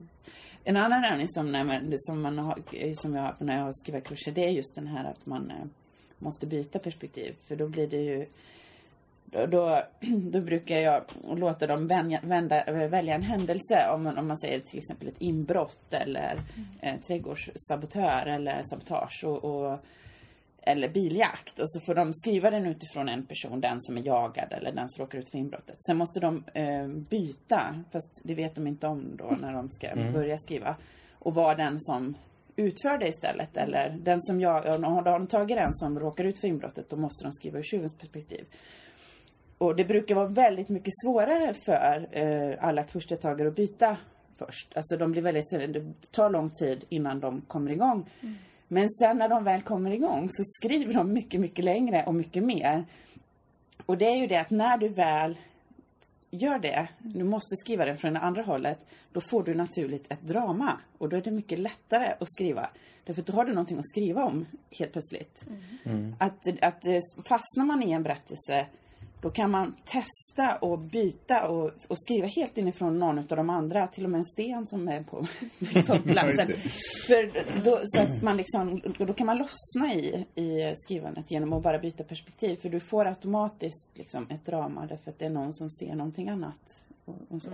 En 0.65 0.77
annan 0.77 1.05
övning 1.05 1.29
som, 1.29 1.51
när 1.51 1.65
man, 1.65 1.93
som, 1.97 2.23
man 2.23 2.39
har, 2.39 2.59
som 2.95 3.15
jag 3.15 3.23
har 3.23 3.35
när 3.39 3.57
jag 3.57 3.65
har 3.65 3.73
skrivit 3.73 4.05
kurser, 4.05 4.33
det 4.33 4.45
är 4.45 4.51
just 4.51 4.75
den 4.75 4.87
här 4.87 5.05
att 5.05 5.27
man 5.27 5.51
eh, 5.51 5.67
måste 6.19 6.47
byta 6.47 6.79
perspektiv. 6.79 7.35
För 7.49 7.57
då 7.57 7.69
blir 7.69 7.87
det 7.87 7.97
ju 7.97 8.27
då, 9.31 9.47
då, 9.47 9.83
då 10.31 10.41
brukar 10.41 10.77
jag 10.77 11.03
låta 11.25 11.67
dem 11.67 11.87
vänja, 11.87 12.21
vända, 12.23 12.65
välja 12.89 13.15
en 13.15 13.23
händelse. 13.23 13.91
Om 13.95 14.03
man, 14.03 14.19
om 14.19 14.29
man 14.29 14.39
säger 14.39 14.61
till 14.61 14.79
exempel 14.79 15.09
ett 15.09 15.21
inbrott 15.21 15.93
eller 15.93 16.41
eh, 16.81 17.01
trädgårdssabotör 17.01 18.27
eller 18.27 18.63
sabotage. 18.63 19.25
Och, 19.25 19.45
och, 19.45 19.79
eller 20.63 20.89
biljakt. 20.89 21.59
Och 21.59 21.71
så 21.71 21.81
får 21.81 21.95
de 21.95 22.15
skriva 22.15 22.51
den 22.51 22.67
utifrån 22.67 23.09
en 23.09 23.27
person, 23.27 23.61
den 23.61 23.81
som 23.81 23.97
är 23.97 24.03
jagad 24.07 24.53
eller 24.53 24.73
den 24.73 24.89
som 24.89 25.05
råkar 25.05 25.19
ut 25.19 25.31
för 25.31 25.39
inbrottet. 25.39 25.77
Sen 25.79 25.97
måste 25.97 26.21
de 26.21 26.45
eh, 26.55 26.89
byta, 26.89 27.85
fast 27.93 28.23
det 28.25 28.35
vet 28.35 28.55
de 28.55 28.67
inte 28.67 28.87
om 28.87 29.17
då 29.17 29.37
när 29.41 29.53
de 29.53 29.71
ska 29.71 29.89
börja 30.13 30.39
skriva. 30.39 30.77
Och 31.13 31.35
vara 31.35 31.55
den 31.55 31.81
som 31.81 32.15
utför 32.57 32.99
det 32.99 33.09
istället. 33.09 33.57
Eller 33.57 33.99
den 34.03 34.21
som 34.21 34.41
jag, 34.41 34.63
har 34.63 35.03
de 35.03 35.27
tagit 35.27 35.57
den 35.57 35.75
som 35.75 36.01
råkar 36.01 36.25
ut 36.25 36.39
för 36.39 36.49
inbrottet, 36.49 36.91
då 36.91 36.97
måste 36.97 37.25
de 37.25 37.33
skriva 37.33 37.59
ur 37.59 37.63
tjuvens 37.63 37.99
perspektiv. 37.99 38.45
Och 39.59 39.77
det 39.77 39.85
brukar 39.85 40.15
vara 40.15 40.27
väldigt 40.27 40.69
mycket 40.69 40.93
svårare 41.05 41.55
för 41.55 42.09
eh, 42.11 42.65
alla 42.65 42.85
kursdeltagare 42.85 43.49
att 43.49 43.57
byta 43.57 43.97
först. 44.37 44.77
Alltså 44.77 44.97
de 44.97 45.13
blir 45.13 45.23
väldigt, 45.23 45.51
det 45.51 46.11
tar 46.11 46.31
lång 46.31 46.51
tid 46.51 46.85
innan 46.89 47.21
de 47.21 47.41
kommer 47.41 47.71
igång. 47.71 48.11
Men 48.69 48.91
sen 48.91 49.19
när 49.19 49.29
de 49.29 49.45
väl 49.45 49.63
kommer 49.63 49.91
igång 49.91 50.29
så 50.31 50.43
skriver 50.45 50.95
de 50.95 51.13
mycket, 51.13 51.41
mycket 51.41 51.65
längre 51.65 52.05
och 52.07 52.15
mycket 52.15 52.43
mer. 52.43 52.85
Och 53.87 53.99
det 53.99 54.07
är 54.07 54.17
ju 54.17 54.27
det 54.27 54.41
att 54.41 54.51
när 54.51 54.79
du 54.79 54.89
väl 54.89 55.39
gör 56.31 56.59
det, 56.59 56.89
du 56.99 57.25
måste 57.25 57.57
skriva 57.57 57.85
den 57.85 57.99
från 57.99 58.13
det 58.13 58.21
andra 58.21 58.43
hållet, 58.43 58.79
då 59.13 59.21
får 59.21 59.43
du 59.43 59.55
naturligt 59.55 60.13
ett 60.13 60.21
drama. 60.21 60.81
Och 60.99 61.09
då 61.09 61.17
är 61.17 61.21
det 61.21 61.31
mycket 61.31 61.59
lättare 61.59 62.15
att 62.21 62.33
skriva. 62.33 62.71
Därför 63.05 63.21
att 63.21 63.27
då 63.27 63.33
har 63.33 63.45
du 63.45 63.53
någonting 63.53 63.79
att 63.79 63.89
skriva 63.89 64.25
om 64.25 64.47
helt 64.71 64.93
plötsligt. 64.93 65.45
Att, 66.19 66.63
att 66.63 66.87
eh, 66.87 67.01
fastnar 67.29 67.65
man 67.65 67.83
i 67.83 67.93
en 67.93 68.03
berättelse 68.03 68.67
då 69.21 69.31
kan 69.31 69.51
man 69.51 69.77
testa 69.85 70.57
och 70.57 70.79
byta 70.79 71.49
och, 71.49 71.71
och 71.89 72.03
skriva 72.03 72.27
helt 72.27 72.59
inifrån 72.59 72.99
någon 72.99 73.19
av 73.19 73.25
de 73.25 73.51
andra, 73.51 73.87
till 73.87 74.05
och 74.05 74.11
med 74.11 74.19
en 74.19 74.25
sten 74.25 74.67
som 74.67 74.89
är 74.89 75.03
på 75.03 75.27
liksom, 75.59 76.03
platsen. 76.03 76.47
För 77.07 77.45
då, 77.65 77.81
så 77.85 78.03
att 78.03 78.23
man 78.23 78.37
liksom, 78.37 78.81
då 78.99 79.13
kan 79.13 79.27
man 79.27 79.39
lossna 79.39 79.95
i, 79.95 80.27
i 80.35 80.75
skrivandet 80.77 81.31
genom 81.31 81.53
att 81.53 81.63
bara 81.63 81.79
byta 81.79 82.05
perspektiv. 82.05 82.57
För 82.57 82.69
du 82.69 82.81
får 82.81 83.07
automatiskt 83.07 83.91
liksom 83.95 84.27
ett 84.31 84.45
drama 84.45 84.87
därför 84.87 85.11
att 85.11 85.19
det 85.19 85.25
är 85.25 85.31
någon 85.31 85.55
som 85.55 85.71
ser 85.71 85.95
någonting 85.95 86.29
annat. 86.29 86.85
Och, 87.05 87.17
och 87.29 87.43
så. 87.43 87.51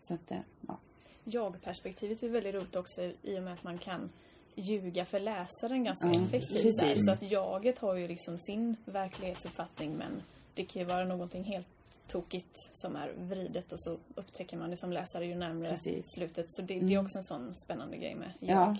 så 0.00 0.14
att, 0.14 0.30
eh, 0.30 0.38
ja. 0.68 0.78
jag-perspektivet 1.24 2.22
är 2.22 2.28
väldigt 2.28 2.54
roligt 2.54 2.76
också 2.76 3.02
i 3.22 3.38
och 3.38 3.42
med 3.42 3.52
att 3.52 3.64
man 3.64 3.78
kan 3.78 4.10
ljuga 4.54 5.04
för 5.04 5.20
läsaren 5.20 5.84
ganska 5.84 6.06
Ja, 6.06 6.20
effektivt 6.20 6.76
där. 6.80 6.96
Så 6.96 7.12
att 7.12 7.30
jaget 7.30 7.78
har 7.78 7.94
ju 7.94 8.08
liksom 8.08 8.38
sin 8.38 8.76
verklighetsuppfattning 8.84 9.96
men 9.96 10.22
det 10.54 10.64
kan 10.64 10.80
ju 10.82 10.88
vara 10.88 11.04
någonting 11.04 11.44
helt 11.44 11.66
tokigt 12.08 12.56
som 12.72 12.96
är 12.96 13.12
vridet 13.16 13.72
och 13.72 13.80
så 13.80 13.98
upptäcker 14.14 14.56
man 14.56 14.70
det 14.70 14.76
som 14.76 14.92
läsare 14.92 15.26
ju 15.26 15.34
närmare 15.34 15.70
Precis. 15.70 16.04
slutet. 16.14 16.46
Så 16.48 16.62
det, 16.62 16.74
det 16.74 16.80
Mm. 16.80 16.92
är 16.92 16.98
också 17.02 17.18
en 17.18 17.24
sån 17.24 17.54
spännande 17.54 17.96
grej 17.96 18.14
med 18.14 18.32
jag. 18.40 18.56
Ja. 18.56 18.76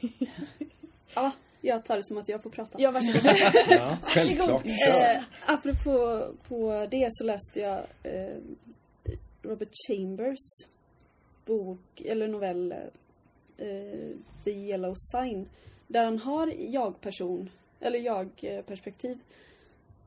Ja, 1.14 1.30
jag 1.60 1.84
tar 1.84 1.96
det 1.96 2.04
som 2.04 2.18
att 2.18 2.28
jag 2.28 2.42
får 2.42 2.50
prata. 2.50 2.80
Ja, 2.80 2.90
varsågod. 2.90 3.24
Ja. 3.68 3.98
Kör. 4.86 5.14
Eh, 5.16 5.22
apropå 5.46 6.24
på 6.48 6.86
det 6.90 7.08
så 7.10 7.24
läste 7.24 7.60
jag 7.60 7.78
eh, 8.02 8.36
Robert 9.42 9.68
Chambers 9.88 10.66
bok, 11.44 12.00
eller 12.00 12.28
novell 12.28 12.72
eh, 13.56 14.10
The 14.44 14.50
Yellow 14.50 14.94
Sign. 14.96 15.48
Där 15.86 16.04
han 16.04 16.18
har 16.18 16.52
jag-person, 16.58 17.50
eller 17.84 17.98
jag-perspektiv. 17.98 19.18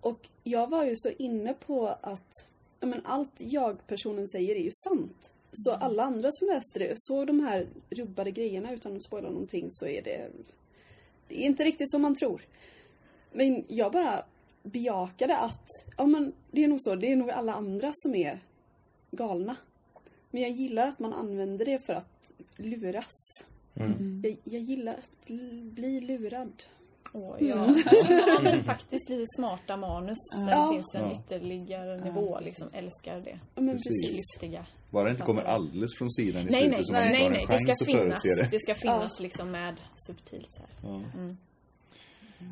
Och 0.02 0.30
jag 0.44 0.70
var 0.70 0.86
ju 0.86 0.94
så 0.96 1.10
inne 1.10 1.54
på 1.54 1.88
att 1.88 2.32
ja, 2.80 2.88
men 2.88 3.06
allt 3.06 3.42
jag-personen 3.42 4.28
säger 4.28 4.56
är 4.56 4.64
ju 4.64 4.72
sant. 4.74 5.32
Så 5.52 5.72
alla 5.72 6.04
andra 6.04 6.30
som 6.32 6.48
läste 6.48 6.80
det 6.80 6.94
såg 6.96 7.28
de 7.28 7.40
här 7.40 7.66
rubbade 7.90 8.32
grejerna 8.32 8.74
utan 8.74 8.96
att 8.96 9.04
spoila 9.04 9.30
någonting 9.30 9.66
så 9.70 9.88
är 9.88 10.02
det... 10.02 10.30
Det 11.28 11.36
är 11.36 11.46
inte 11.46 11.64
riktigt 11.64 11.92
som 11.92 12.02
man 12.02 12.16
tror. 12.16 12.42
Men 13.32 13.64
jag 13.68 13.92
bara 13.92 14.26
bejakade 14.64 15.38
att, 15.38 15.66
ja 15.98 16.06
men 16.06 16.34
det 16.52 16.64
är 16.64 16.68
nog 16.68 16.82
så, 16.82 16.96
det 16.96 17.12
är 17.12 17.16
nog 17.16 17.30
alla 17.30 17.54
andra 17.54 17.92
som 17.94 18.16
är 18.16 18.40
galna. 19.12 19.56
Men 20.32 20.42
jag 20.42 20.52
gillar 20.52 20.88
att 20.88 21.00
man 21.00 21.14
använder 21.14 21.66
det 21.66 21.86
för 21.86 21.94
att 21.94 22.32
luras. 22.56 23.16
Mm. 23.76 24.22
Jag, 24.24 24.38
jag 24.44 24.62
gillar 24.62 24.94
att 24.94 25.28
bli 25.62 26.02
lurad. 26.02 26.64
Åh, 27.14 27.36
ja. 27.40 27.74
ja. 28.44 28.64
Faktiskt 28.64 29.10
lite 29.10 29.24
smarta 29.38 29.78
manus 29.78 30.18
där 30.46 30.50
Ja. 30.52 30.68
det 30.68 30.74
finns 30.74 30.96
en 30.96 31.02
Ja. 31.02 31.12
ytterligare 31.12 32.04
nivå. 32.04 32.40
Liksom, 32.40 32.68
älskar 32.74 33.22
det. 33.22 33.40
Men 33.56 33.70
Precis. 33.76 34.16
Lyftiga. 34.36 34.66
Bara 34.90 35.04
det 35.04 35.12
inte 35.12 35.24
kommer 35.24 35.44
alldeles 35.44 35.98
från 35.98 36.10
sidan 36.12 36.42
i 36.42 36.46
Nej, 36.46 36.54
slutet 36.54 36.72
nej, 36.72 36.86
så 36.86 36.94
man 36.94 37.02
inte 37.04 37.14
nej, 37.14 37.24
har 37.24 37.30
nej. 37.30 37.42
en 37.42 37.48
Det 37.48 37.58
ska 37.58 37.66
chans 37.68 37.82
att 37.82 37.88
finnas, 37.88 38.22
förutse 38.24 38.42
det. 38.44 38.50
det 38.52 38.60
ska 38.60 38.76
finnas 38.76 39.20
liksom 39.20 39.52
med 39.52 39.82
subtilt 40.08 40.48
så 40.50 40.62
här. 40.62 40.70
Ja. 40.84 41.02
Mm. 41.20 41.38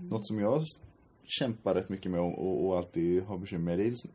Något 0.09 0.27
som 0.27 0.39
jag 0.39 0.62
kämpar 1.39 1.75
rätt 1.75 1.89
mycket 1.89 2.12
med 2.12 2.19
och, 2.19 2.39
och, 2.47 2.65
och 2.65 2.77
alltid 2.77 3.24
har 3.24 3.38
bekymmer 3.38 3.65
med 3.65 3.77
det 3.79 3.83
är 3.85 3.89
liksom- 3.89 4.12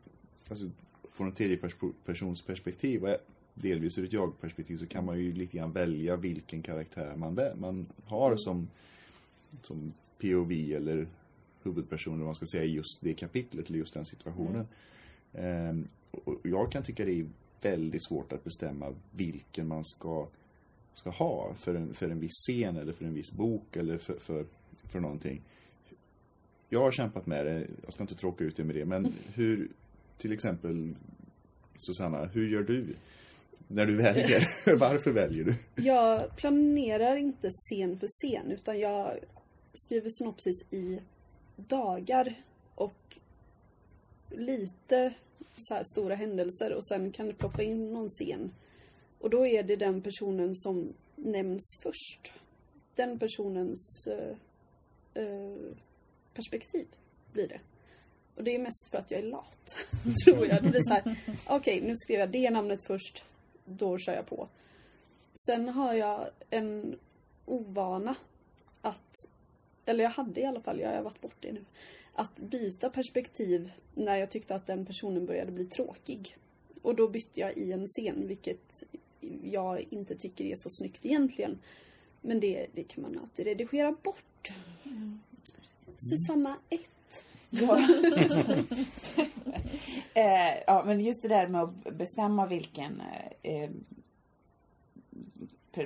alltså, 0.49 0.65
från 1.13 1.27
en 1.27 1.33
tredje 1.33 1.57
pers- 1.57 1.93
persons 2.05 2.41
perspektiv 2.41 3.03
och 3.03 3.15
delvis 3.53 3.97
ur 3.97 4.03
ett 4.05 4.13
jag-perspektiv 4.13 4.77
så 4.77 4.85
kan 4.87 5.05
man 5.05 5.19
ju 5.19 5.33
lite 5.33 5.57
grann 5.57 5.71
välja 5.71 6.15
vilken 6.15 6.61
karaktär 6.61 7.15
man, 7.15 7.39
man 7.55 7.85
har 8.05 8.35
som, 8.37 8.67
som 9.61 9.93
POV 10.21 10.51
eller 10.51 11.07
huvudperson, 11.63 12.13
eller 12.13 12.23
vad 12.23 12.27
man 12.27 12.35
ska 12.35 12.45
säga, 12.45 12.63
i 12.63 12.75
just 12.75 13.01
det 13.01 13.13
kapitlet 13.13 13.69
eller 13.69 13.79
just 13.79 13.93
den 13.93 14.05
situationen. 14.05 14.67
Ehm, 15.33 15.87
och 16.11 16.39
jag 16.43 16.71
kan 16.71 16.83
tycka 16.83 17.05
det 17.05 17.19
är 17.19 17.25
väldigt 17.61 18.05
svårt 18.05 18.33
att 18.33 18.43
bestämma 18.43 18.93
vilken 19.11 19.67
man 19.67 19.85
ska, 19.85 20.27
ska 20.93 21.09
ha 21.09 21.53
för 21.53 21.75
en, 21.75 21.93
för 21.93 22.09
en 22.09 22.19
viss 22.19 22.31
scen 22.47 22.77
eller 22.77 22.93
för 22.93 23.05
en 23.05 23.13
viss 23.13 23.31
bok 23.31 23.75
eller 23.75 23.97
för, 23.97 24.19
för, 24.19 24.45
för 24.83 24.99
någonting. 24.99 25.41
Jag 26.69 26.79
har 26.79 26.91
kämpat 26.91 27.25
med 27.25 27.45
det, 27.45 27.67
jag 27.83 27.93
ska 27.93 28.03
inte 28.03 28.15
tråka 28.15 28.43
ut 28.43 28.55
det 28.55 28.63
med 28.63 28.75
det, 28.75 28.85
men 28.85 29.13
hur, 29.33 29.69
till 30.17 30.31
exempel 30.31 30.95
Susanna, 31.75 32.25
hur 32.25 32.49
gör 32.49 32.63
du? 32.63 32.95
När 33.67 33.85
du 33.85 33.95
väljer, 33.95 34.47
varför 34.77 35.11
väljer 35.11 35.43
du? 35.43 35.83
Jag 35.83 36.35
planerar 36.35 37.15
inte 37.15 37.49
scen 37.49 37.99
för 37.99 38.07
scen 38.07 38.51
utan 38.51 38.79
jag 38.79 39.19
skriver 39.73 40.09
synopsis 40.09 40.63
i 40.71 40.99
dagar 41.55 42.35
och 42.75 43.17
lite 44.29 45.13
så 45.57 45.81
stora 45.83 46.15
händelser 46.15 46.73
och 46.73 46.87
sen 46.87 47.11
kan 47.11 47.27
det 47.27 47.33
ploppa 47.33 47.63
in 47.63 47.93
någon 47.93 48.09
scen. 48.09 48.53
Och 49.19 49.29
då 49.29 49.47
är 49.47 49.63
det 49.63 49.75
den 49.75 50.01
personen 50.01 50.55
som 50.55 50.93
nämns 51.15 51.79
först. 51.83 52.33
Den 52.95 53.19
personens 53.19 54.07
eh, 54.07 54.35
eh, 55.23 55.75
perspektiv 56.33 56.87
blir 57.33 57.47
det. 57.47 57.59
Och 58.35 58.43
det 58.43 58.55
är 58.55 58.59
mest 58.59 58.89
för 58.91 58.97
att 58.97 59.11
jag 59.11 59.19
är 59.19 59.25
lat, 59.25 59.75
tror 60.25 60.47
jag. 60.47 60.63
Det 60.63 60.69
blir 60.69 60.81
så 60.81 60.93
här, 60.93 61.15
okej 61.49 61.81
nu 61.81 61.93
skrev 61.95 62.19
jag 62.19 62.31
det 62.31 62.49
namnet 62.49 62.79
först, 62.87 63.23
då 63.65 63.97
kör 63.97 64.13
jag 64.13 64.25
på. 64.25 64.47
Sen 65.47 65.69
har 65.69 65.93
jag 65.93 66.27
en 66.49 66.99
ovana 67.45 68.15
att, 68.81 69.15
eller 69.85 70.03
jag 70.03 70.11
hade 70.11 70.41
i 70.41 70.45
alla 70.45 70.61
fall, 70.61 70.79
jag 70.79 70.95
har 70.95 71.01
varit 71.01 71.21
bort 71.21 71.37
det 71.39 71.51
nu, 71.51 71.65
att 72.13 72.35
byta 72.39 72.89
perspektiv 72.89 73.71
när 73.95 74.15
jag 74.15 74.31
tyckte 74.31 74.55
att 74.55 74.67
den 74.67 74.85
personen 74.85 75.25
började 75.25 75.51
bli 75.51 75.65
tråkig. 75.65 76.37
Och 76.81 76.95
då 76.95 77.07
bytte 77.07 77.39
jag 77.39 77.57
i 77.57 77.71
en 77.71 77.85
scen, 77.85 78.27
vilket 78.27 78.83
jag 79.43 79.85
inte 79.89 80.15
tycker 80.15 80.45
är 80.45 80.55
så 80.55 80.69
snyggt 80.69 81.05
egentligen. 81.05 81.59
Men 82.21 82.39
det, 82.39 82.67
det 82.73 82.83
kan 82.83 83.01
man 83.01 83.19
alltid 83.21 83.45
redigera 83.45 83.91
bort. 83.91 84.51
Susanna 85.95 86.57
1. 86.69 86.81
Ja. 87.49 87.77
eh, 90.13 90.63
ja, 90.67 90.83
men 90.85 91.01
just 91.01 91.21
det 91.21 91.27
där 91.27 91.47
med 91.47 91.61
att 91.61 91.97
bestämma 91.97 92.45
vilken 92.45 93.01
eh, 93.43 93.69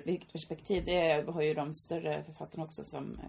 vilket 0.06 0.32
perspektiv, 0.32 0.84
det 0.86 1.25
har 1.28 1.42
ju 1.42 1.54
de 1.54 1.74
större 1.74 2.24
författarna 2.24 2.64
också 2.64 2.84
som 2.84 3.20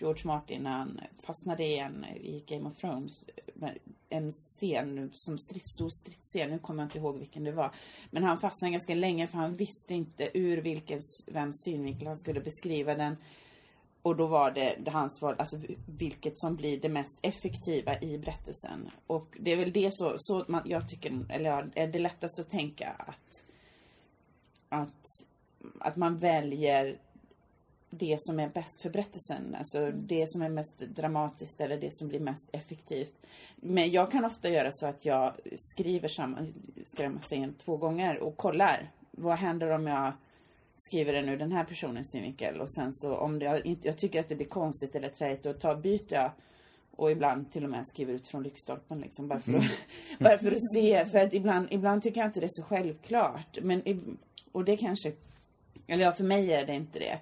George 0.00 0.22
Martin 0.24 0.62
när 0.62 0.70
han 0.70 1.00
fastnade 1.22 1.64
i 1.64 1.78
en 1.78 2.04
i 2.04 2.44
Game 2.46 2.68
of 2.68 2.76
Thrones. 2.76 3.26
En 4.08 4.30
scen 4.30 5.10
som 5.12 5.38
strids, 5.38 5.74
stor 5.74 5.90
stridsscen, 5.90 6.50
nu 6.50 6.58
kommer 6.58 6.82
jag 6.82 6.86
inte 6.86 6.98
ihåg 6.98 7.18
vilken 7.18 7.44
det 7.44 7.52
var. 7.52 7.74
Men 8.10 8.22
han 8.22 8.40
fastnade 8.40 8.72
ganska 8.72 8.94
länge 8.94 9.26
för 9.26 9.38
han 9.38 9.56
visste 9.56 9.94
inte 9.94 10.30
ur 10.34 10.56
vilken, 10.56 10.98
vems 11.26 11.62
synvinkel 11.64 12.06
han 12.06 12.18
skulle 12.18 12.40
beskriva 12.40 12.94
den. 12.94 13.16
Och 14.02 14.16
då 14.16 14.26
var 14.26 14.50
det, 14.50 14.76
det 14.84 14.90
hans 14.90 15.22
val, 15.22 15.34
alltså 15.38 15.60
vilket 15.86 16.38
som 16.38 16.56
blir 16.56 16.80
det 16.80 16.88
mest 16.88 17.18
effektiva 17.22 18.00
i 18.00 18.18
berättelsen. 18.18 18.90
Och 19.06 19.36
det 19.40 19.52
är 19.52 19.56
väl 19.56 19.72
det 19.72 19.88
så, 19.92 20.14
så 20.16 20.44
man, 20.48 20.62
jag 20.64 20.88
tycker, 20.88 21.26
eller 21.30 21.70
är 21.74 21.86
det 21.86 21.98
lättast 21.98 22.40
att 22.40 22.50
tänka 22.50 22.88
att, 22.88 23.44
att, 24.68 25.04
att 25.80 25.96
man 25.96 26.16
väljer 26.16 26.98
det 27.90 28.16
som 28.18 28.40
är 28.40 28.48
bäst 28.48 28.82
för 28.82 28.90
berättelsen. 28.90 29.54
Alltså 29.54 29.90
det 29.90 30.24
som 30.28 30.42
är 30.42 30.48
mest 30.48 30.78
dramatiskt 30.78 31.60
eller 31.60 31.80
det 31.80 31.92
som 31.92 32.08
blir 32.08 32.20
mest 32.20 32.50
effektivt. 32.52 33.14
Men 33.56 33.90
jag 33.90 34.10
kan 34.10 34.24
ofta 34.24 34.48
göra 34.48 34.68
så 34.72 34.86
att 34.86 35.04
jag 35.04 35.34
skriver 35.56 36.08
samma, 36.08 36.46
skrämma 36.84 37.20
scen 37.20 37.54
två 37.54 37.76
gånger 37.76 38.18
och 38.18 38.36
kollar. 38.36 38.90
Vad 39.10 39.36
händer 39.36 39.70
om 39.70 39.86
jag 39.86 40.12
skriver 40.74 41.12
den 41.12 41.28
ur 41.28 41.36
den 41.36 41.52
här 41.52 41.64
personens 41.64 42.12
synvinkel 42.12 42.60
och 42.60 42.72
sen 42.72 42.92
så 42.92 43.16
om 43.16 43.38
det, 43.38 43.44
jag, 43.44 43.66
inte, 43.66 43.88
jag 43.88 43.98
tycker 43.98 44.20
att 44.20 44.28
det 44.28 44.36
blir 44.36 44.46
konstigt 44.46 44.96
eller 44.96 45.08
träigt 45.08 45.42
då 45.42 45.52
tar, 45.52 45.76
byter 45.76 46.14
jag 46.14 46.30
och 46.90 47.10
ibland 47.10 47.52
till 47.52 47.64
och 47.64 47.70
med 47.70 47.86
skriver 47.86 48.12
ut 48.14 48.28
från 48.28 48.42
lyktstolpen 48.42 49.00
liksom 49.00 49.28
bara 49.28 49.40
för, 49.40 49.56
att, 49.56 49.64
bara 50.18 50.38
för 50.38 50.52
att 50.52 50.72
se. 50.74 51.06
För 51.06 51.18
att 51.18 51.34
ibland, 51.34 51.68
ibland 51.70 52.02
tycker 52.02 52.20
jag 52.20 52.28
inte 52.28 52.40
det 52.40 52.46
är 52.46 52.62
så 52.62 52.62
självklart. 52.62 53.58
Men, 53.62 53.82
och 54.52 54.64
det 54.64 54.76
kanske, 54.76 55.12
eller 55.86 56.04
ja 56.04 56.12
för 56.12 56.24
mig 56.24 56.52
är 56.52 56.66
det 56.66 56.74
inte 56.74 56.98
det. 56.98 57.20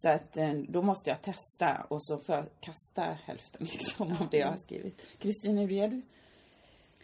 Så 0.00 0.08
att 0.08 0.36
eh, 0.36 0.52
då 0.52 0.82
måste 0.82 1.10
jag 1.10 1.22
testa 1.22 1.86
och 1.88 2.04
så 2.04 2.18
får 2.18 2.34
jag 2.34 2.44
kasta 2.60 3.02
hälften 3.24 3.66
liksom 3.72 4.12
av 4.20 4.28
det 4.30 4.36
jag 4.38 4.48
har 4.48 4.56
skrivit. 4.56 5.02
Kristin, 5.18 5.58
hur 5.58 5.68
gör 5.68 5.88
du? 5.88 6.02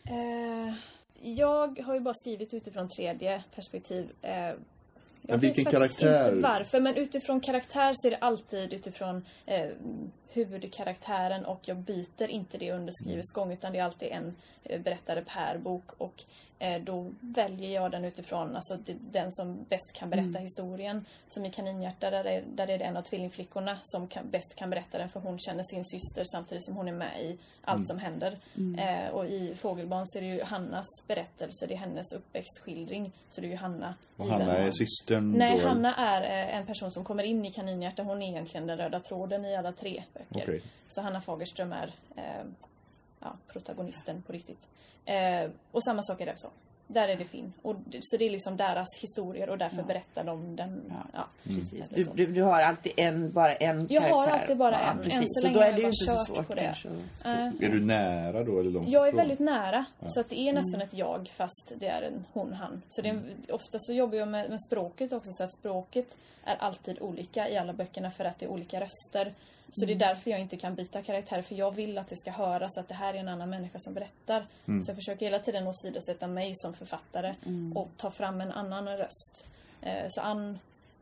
Eh, 0.05 0.75
jag 1.21 1.79
har 1.81 1.95
ju 1.95 2.01
bara 2.01 2.15
skrivit 2.15 2.55
utifrån 2.55 2.89
tredje 2.89 3.45
perspektiv. 3.55 4.11
Eh, 4.23 4.33
jag 4.33 4.59
Men 5.23 5.41
vilken 5.41 5.65
karaktär- 5.65 6.29
Inte 6.29 6.43
varför, 6.43 6.81
men 6.81 6.97
utifrån 6.97 7.41
karaktär 7.41 7.93
så 7.95 8.07
är 8.09 8.11
det 8.11 8.17
alltid 8.19 8.73
utifrån 8.73 9.25
eh, 9.47 9.71
huvudkaraktären 10.29 11.45
och 11.45 11.61
jag 11.63 11.77
byter 11.77 12.31
inte 12.31 12.59
det 12.59 12.73
under 12.73 12.93
skrivets 13.03 13.33
gång 13.33 13.53
utan 13.53 13.73
det 13.73 13.79
är 13.79 13.85
alltid 13.85 14.09
en 14.09 14.37
berättare 14.83 15.25
per 15.25 15.59
bok 15.59 15.85
och 15.99 16.25
då 16.85 17.13
väljer 17.21 17.71
jag 17.71 17.91
den 17.91 18.05
utifrån 18.05 18.57
alltså 18.57 18.79
den 19.01 19.33
som 19.33 19.65
bäst 19.69 19.93
kan 19.93 20.11
berätta 20.11 20.39
historien. 20.39 21.05
Som 21.29 21.45
i 21.45 21.51
Kaninhjärta 21.51 22.11
där 22.11 22.25
är, 22.25 22.45
där 22.55 22.71
är 22.71 22.79
det 22.79 22.85
en 22.85 22.97
av 22.97 23.03
tvillingflickorna 23.03 23.79
som 23.83 24.09
kan, 24.09 24.31
bäst 24.31 24.55
kan 24.57 24.71
berätta 24.71 24.99
den 24.99 25.09
för 25.09 25.21
hon 25.21 25.39
känner 25.39 25.63
sin 25.63 25.85
syster 25.85 26.25
samtidigt 26.25 26.65
som 26.65 26.77
hon 26.77 26.89
är 26.89 26.93
med 26.93 27.23
i 27.23 27.39
allt 27.65 27.87
som 27.87 27.99
händer. 27.99 28.39
Eh, 28.79 29.09
och 29.09 29.27
i 29.27 29.55
Fågelbarn 29.55 30.07
så 30.07 30.19
är 30.19 30.23
det 30.23 30.29
ju 30.29 30.43
Hannas 30.43 30.87
berättelse, 31.07 31.67
det 31.67 31.75
är 31.75 31.79
hennes 31.79 32.13
uppväxtskildring. 32.13 33.13
Så 33.29 33.41
det 33.41 33.47
är 33.47 33.51
ju 33.51 33.57
Hanna. 33.57 33.95
Och 34.17 34.27
Hanna 34.27 34.57
är 34.57 34.71
systern 34.71 35.33
Nej, 35.33 35.59
då? 35.59 35.67
Hanna 35.67 35.95
är 35.95 36.23
eh, 36.23 36.57
en 36.57 36.67
person 36.67 36.91
som 36.91 37.05
kommer 37.05 37.23
in 37.23 37.45
i 37.45 37.53
Kaninhjärta. 37.53 38.03
Hon 38.03 38.23
är 38.23 38.29
egentligen 38.29 38.67
den 38.67 38.79
röda 38.79 39.01
tråden 39.01 39.45
i 39.45 39.57
alla 39.57 39.73
tre 39.73 40.03
böcker. 40.15 40.43
Okej. 40.43 40.63
Så 40.89 41.01
Hanna 41.01 41.21
Fagerström 41.21 41.73
är 41.73 41.95
eh, 42.17 42.45
ja, 43.25 43.37
protagonisten 43.53 44.23
på 44.23 44.33
riktigt. 44.33 44.69
Eh, 45.05 45.51
och 45.73 45.85
samma 45.85 46.03
sak 46.03 46.21
är 46.21 46.27
det 46.27 46.37
så. 46.37 46.49
där 46.87 47.09
är 47.09 47.17
det 47.17 47.25
Finn. 47.25 47.53
Och, 47.63 47.77
så 48.01 48.17
det 48.17 48.25
är 48.27 48.31
liksom 48.31 48.57
deras 48.57 48.89
historier 49.03 49.49
och 49.51 49.59
därför 49.59 49.83
berättar 49.83 50.25
de 50.25 50.57
den. 50.57 50.83
Ja. 50.89 50.95
Ja. 51.13 51.27
Precis. 51.45 51.89
Du, 51.89 52.05
du, 52.15 52.27
du 52.27 52.43
har 52.43 52.61
alltid 52.63 52.93
en, 52.97 53.33
bara 53.33 53.55
en 53.55 53.79
Jag 53.91 54.03
karaktär. 54.03 54.11
har 54.17 54.27
alltid 54.29 54.57
bara 54.57 54.79
en. 54.81 54.97
Än 54.99 55.03
precis. 55.05 55.21
så 55.21 55.41
Så 55.41 55.47
länge 55.47 55.65
är 55.65 55.73
det 55.73 55.77
ju 55.79 55.83
jag 55.83 55.89
inte 55.89 56.05
så 56.05 56.13
kört 56.17 56.27
svårt 56.27 56.47
på 56.47 56.55
det. 56.55 56.63
kanske. 56.65 56.89
Eh, 57.25 57.47
Är 57.47 57.71
du 57.73 57.81
nära 57.85 58.45
då 58.45 58.61
eller 58.61 58.71
långt 58.71 58.89
Jag 58.89 59.03
är 59.05 59.09
ifrån? 59.09 59.17
väldigt 59.19 59.39
nära. 59.41 59.85
Så 60.07 60.21
att 60.21 60.29
det 60.29 60.39
är 60.49 60.53
nästan 60.53 60.81
ett 60.83 60.95
jag 60.95 61.29
fast 61.29 61.73
det 61.77 61.87
är 61.87 62.03
en 62.03 62.25
hon, 62.33 62.53
han. 62.53 62.83
Så 62.89 63.03
det 63.03 63.09
är, 63.09 63.13
en- 63.13 63.45
ofta 63.53 63.79
så 63.81 63.93
jobbar 63.93 64.17
jag 64.19 64.29
med, 64.29 64.51
med 64.51 64.59
språket 64.63 65.13
också 65.13 65.31
så 65.33 65.45
att 65.45 65.55
språket 65.59 66.17
är 66.45 66.57
alltid 66.57 66.99
olika 67.01 67.49
i 67.49 67.57
alla 67.57 67.73
böckerna 67.73 68.11
för 68.11 68.25
att 68.25 68.39
det 68.39 68.47
är 68.47 68.51
olika 68.51 68.81
röster. 68.81 69.35
Så 69.73 69.87
det 69.87 69.93
är 69.93 69.99
därför 69.99 70.31
jag 70.31 70.41
inte 70.41 70.57
kan 70.57 70.75
byta 70.75 71.03
karaktär 71.03 71.43
för 71.43 71.55
jag 71.55 71.75
vill 71.75 71.99
att 71.99 72.09
det 72.09 72.17
ska 72.17 72.31
höras 72.31 72.79
att 72.79 72.89
det 72.89 72.95
här 72.95 73.15
är 73.15 73.19
en 73.19 73.29
annan 73.29 73.51
människa 73.51 73.79
som 73.79 73.95
berättar. 73.95 74.47
Så 74.85 74.91
jag 74.91 74.97
försöker 74.97 75.27
hela 75.27 75.39
tiden 75.39 75.67
åsidosätta 75.67 76.27
mig 76.27 76.55
som 76.55 76.75
författare 76.75 77.35
och 77.75 77.89
ta 77.97 78.11
fram 78.11 78.41
en 78.41 78.53
annan 78.53 78.87
röst. 78.97 79.47
Eh, 79.81 80.09
så 80.09 80.21
Ann 80.21 80.59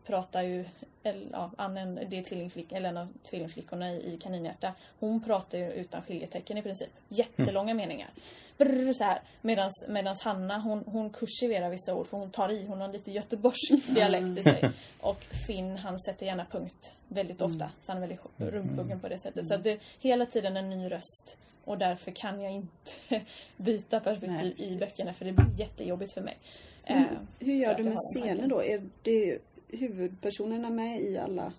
pratar 0.06 0.42
ju, 0.42 0.64
eller, 1.02 1.28
ja, 1.32 1.50
Ann 1.56 1.76
är- 1.76 2.04
det 2.04 2.18
är 2.18 2.22
tvillingflick, 2.22 2.72
eller 2.72 2.88
en 2.88 2.96
av 2.96 3.08
tvillingflickorna 3.30 3.92
i, 3.92 4.14
i 4.14 4.18
Kaninhjärta. 4.18 4.74
Hon 5.00 5.20
pratar 5.22 5.58
ju 5.58 5.72
utan 5.72 6.02
skiljetecken 6.02 6.58
i 6.58 6.62
princip. 6.62 6.88
Jättelånga 7.08 7.74
meningar. 7.74 8.10
Brr, 8.58 8.92
så 8.92 9.04
här. 9.04 9.20
Medans, 9.40 9.84
medans 9.88 10.22
Hanna 10.22 10.58
hon, 10.58 10.84
hon 10.86 11.10
kursiverar 11.10 11.70
vissa 11.70 11.94
ord 11.94 12.06
för 12.06 12.16
hon 12.18 12.30
tar 12.30 12.48
i. 12.48 12.66
Hon 12.66 12.80
har 12.80 12.92
lite 12.92 13.10
göteborgsk 13.10 13.94
dialekt 13.94 14.38
i 14.38 14.42
sig. 14.42 14.70
Och 15.00 15.20
Finn 15.46 15.76
han 15.76 15.98
sätter 16.00 16.26
gärna 16.26 16.44
punkt 16.44 16.92
väldigt 17.08 17.42
ofta. 17.42 17.70
Så 17.80 17.92
han 17.92 18.02
är 18.02 18.06
väldigt 18.06 18.20
rumphuggen 18.36 19.00
på 19.00 19.08
det 19.08 19.18
sättet. 19.18 19.48
Så 19.48 19.54
att 19.54 19.64
det 19.64 19.70
är 19.72 19.78
hela 20.00 20.26
tiden 20.26 20.56
en 20.56 20.70
ny 20.70 20.90
röst. 20.90 21.36
Och 21.64 21.78
därför 21.78 22.10
kan 22.10 22.40
jag 22.40 22.52
inte 22.52 22.80
byta 23.56 24.00
perspektiv 24.00 24.54
Nej, 24.58 24.72
i 24.72 24.76
böckerna 24.76 25.12
för 25.12 25.24
det 25.24 25.32
blir 25.32 25.60
jättejobbigt 25.60 26.12
för 26.14 26.20
mig. 26.20 26.38
Eh, 26.84 27.02
Hur 27.38 27.54
gör 27.54 27.74
du 27.74 27.84
med 27.84 27.96
scener 27.98 28.28
tanken. 28.28 28.48
då? 28.48 28.62
Är 28.62 28.82
det 29.02 29.38
huvudpersonerna 29.72 30.70
med 30.70 31.00
i 31.00 31.18
alla? 31.18 31.52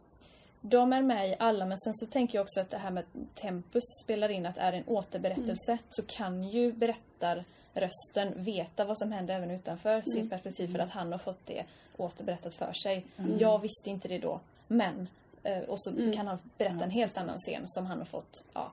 De 0.61 0.93
är 0.93 1.01
med 1.01 1.29
i 1.29 1.35
alla, 1.39 1.65
men 1.65 1.77
sen 1.77 1.93
så 1.93 2.05
tänker 2.05 2.37
jag 2.37 2.43
också 2.43 2.59
att 2.59 2.69
det 2.69 2.77
här 2.77 2.91
med 2.91 3.05
tempus 3.35 3.83
spelar 4.03 4.29
in 4.29 4.45
att 4.45 4.57
är 4.57 4.71
det 4.71 4.77
en 4.77 4.87
återberättelse 4.87 5.77
så 5.89 6.03
kan 6.07 6.43
ju 6.43 6.71
berättarrösten 6.71 8.43
veta 8.43 8.85
vad 8.85 8.97
som 8.97 9.11
händer 9.11 9.35
även 9.35 9.51
utanför 9.51 10.01
sitt 10.01 10.29
perspektiv 10.29 10.67
för 10.67 10.79
att 10.79 10.91
han 10.91 11.11
har 11.11 11.19
fått 11.19 11.45
det 11.45 11.63
återberättat 11.97 12.55
för 12.55 12.73
sig. 12.73 13.05
Jag 13.39 13.59
visste 13.59 13.89
inte 13.89 14.07
det 14.07 14.19
då, 14.19 14.39
men 14.67 15.07
eh, 15.43 15.59
och 15.59 15.81
så 15.81 15.91
kan 16.15 16.27
han 16.27 16.37
berätta 16.57 16.83
en 16.83 16.91
helt 16.91 17.17
annan 17.17 17.37
scen 17.37 17.63
som 17.65 17.85
han 17.85 17.97
har 17.97 18.05
fått, 18.05 18.45
ja, 18.53 18.71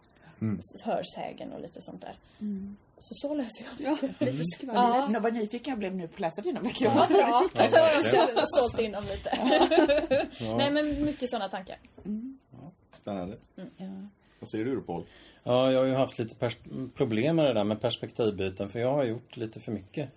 s- 0.59 0.83
hörsägen 0.85 1.53
och 1.53 1.61
lite 1.61 1.81
sånt 1.83 2.01
där. 2.03 2.17
Så 2.99 3.15
så 3.15 3.35
löser 3.35 3.65
jag 3.65 3.77
det. 3.79 3.85
Ja, 4.19 4.27
lite 4.27 4.45
skvaller. 4.57 4.99
Ja. 4.99 5.11
Ja. 5.13 5.21
Vad 5.21 5.35
nyfiken 5.35 5.71
jag 5.71 5.79
blev 5.79 5.95
nu 5.97 6.09
på 6.09 6.15
att 6.15 6.21
läsa 6.21 6.43
dina 6.43 6.61
böcker. 6.61 6.85
Ja, 6.85 7.07
bra. 7.09 7.19
Ja, 7.19 7.49
har 7.55 7.65
jag 7.65 7.71
verkligen. 8.03 8.47
sålt- 8.47 8.81
in 8.81 8.93
dem 8.93 9.05
lite. 9.05 9.31
Nej 10.57 10.71
men 10.71 11.05
mycket 11.05 11.31
sådana 11.31 11.49
tankar. 11.49 11.79
Spännande. 12.93 13.37
Ja. 13.77 13.87
Vad 14.41 14.51
säger 14.51 14.65
du 14.65 14.75
då 14.75 14.81
Paul? 14.81 15.05
Ja, 15.43 15.73
jag 15.73 15.79
har 15.81 15.87
ju 15.87 15.95
haft 15.95 16.19
lite 16.19 16.51
problem 16.95 17.37
med 17.37 17.45
det 17.45 17.53
där 17.55 17.65
med 17.65 17.81
perspektivbyten 17.81 18.69
för 18.69 18.79
jag 18.79 18.93
har 18.93 19.05
gjort 19.05 19.37
lite 19.37 19.61
för 19.61 19.73
mycket. 19.73 20.09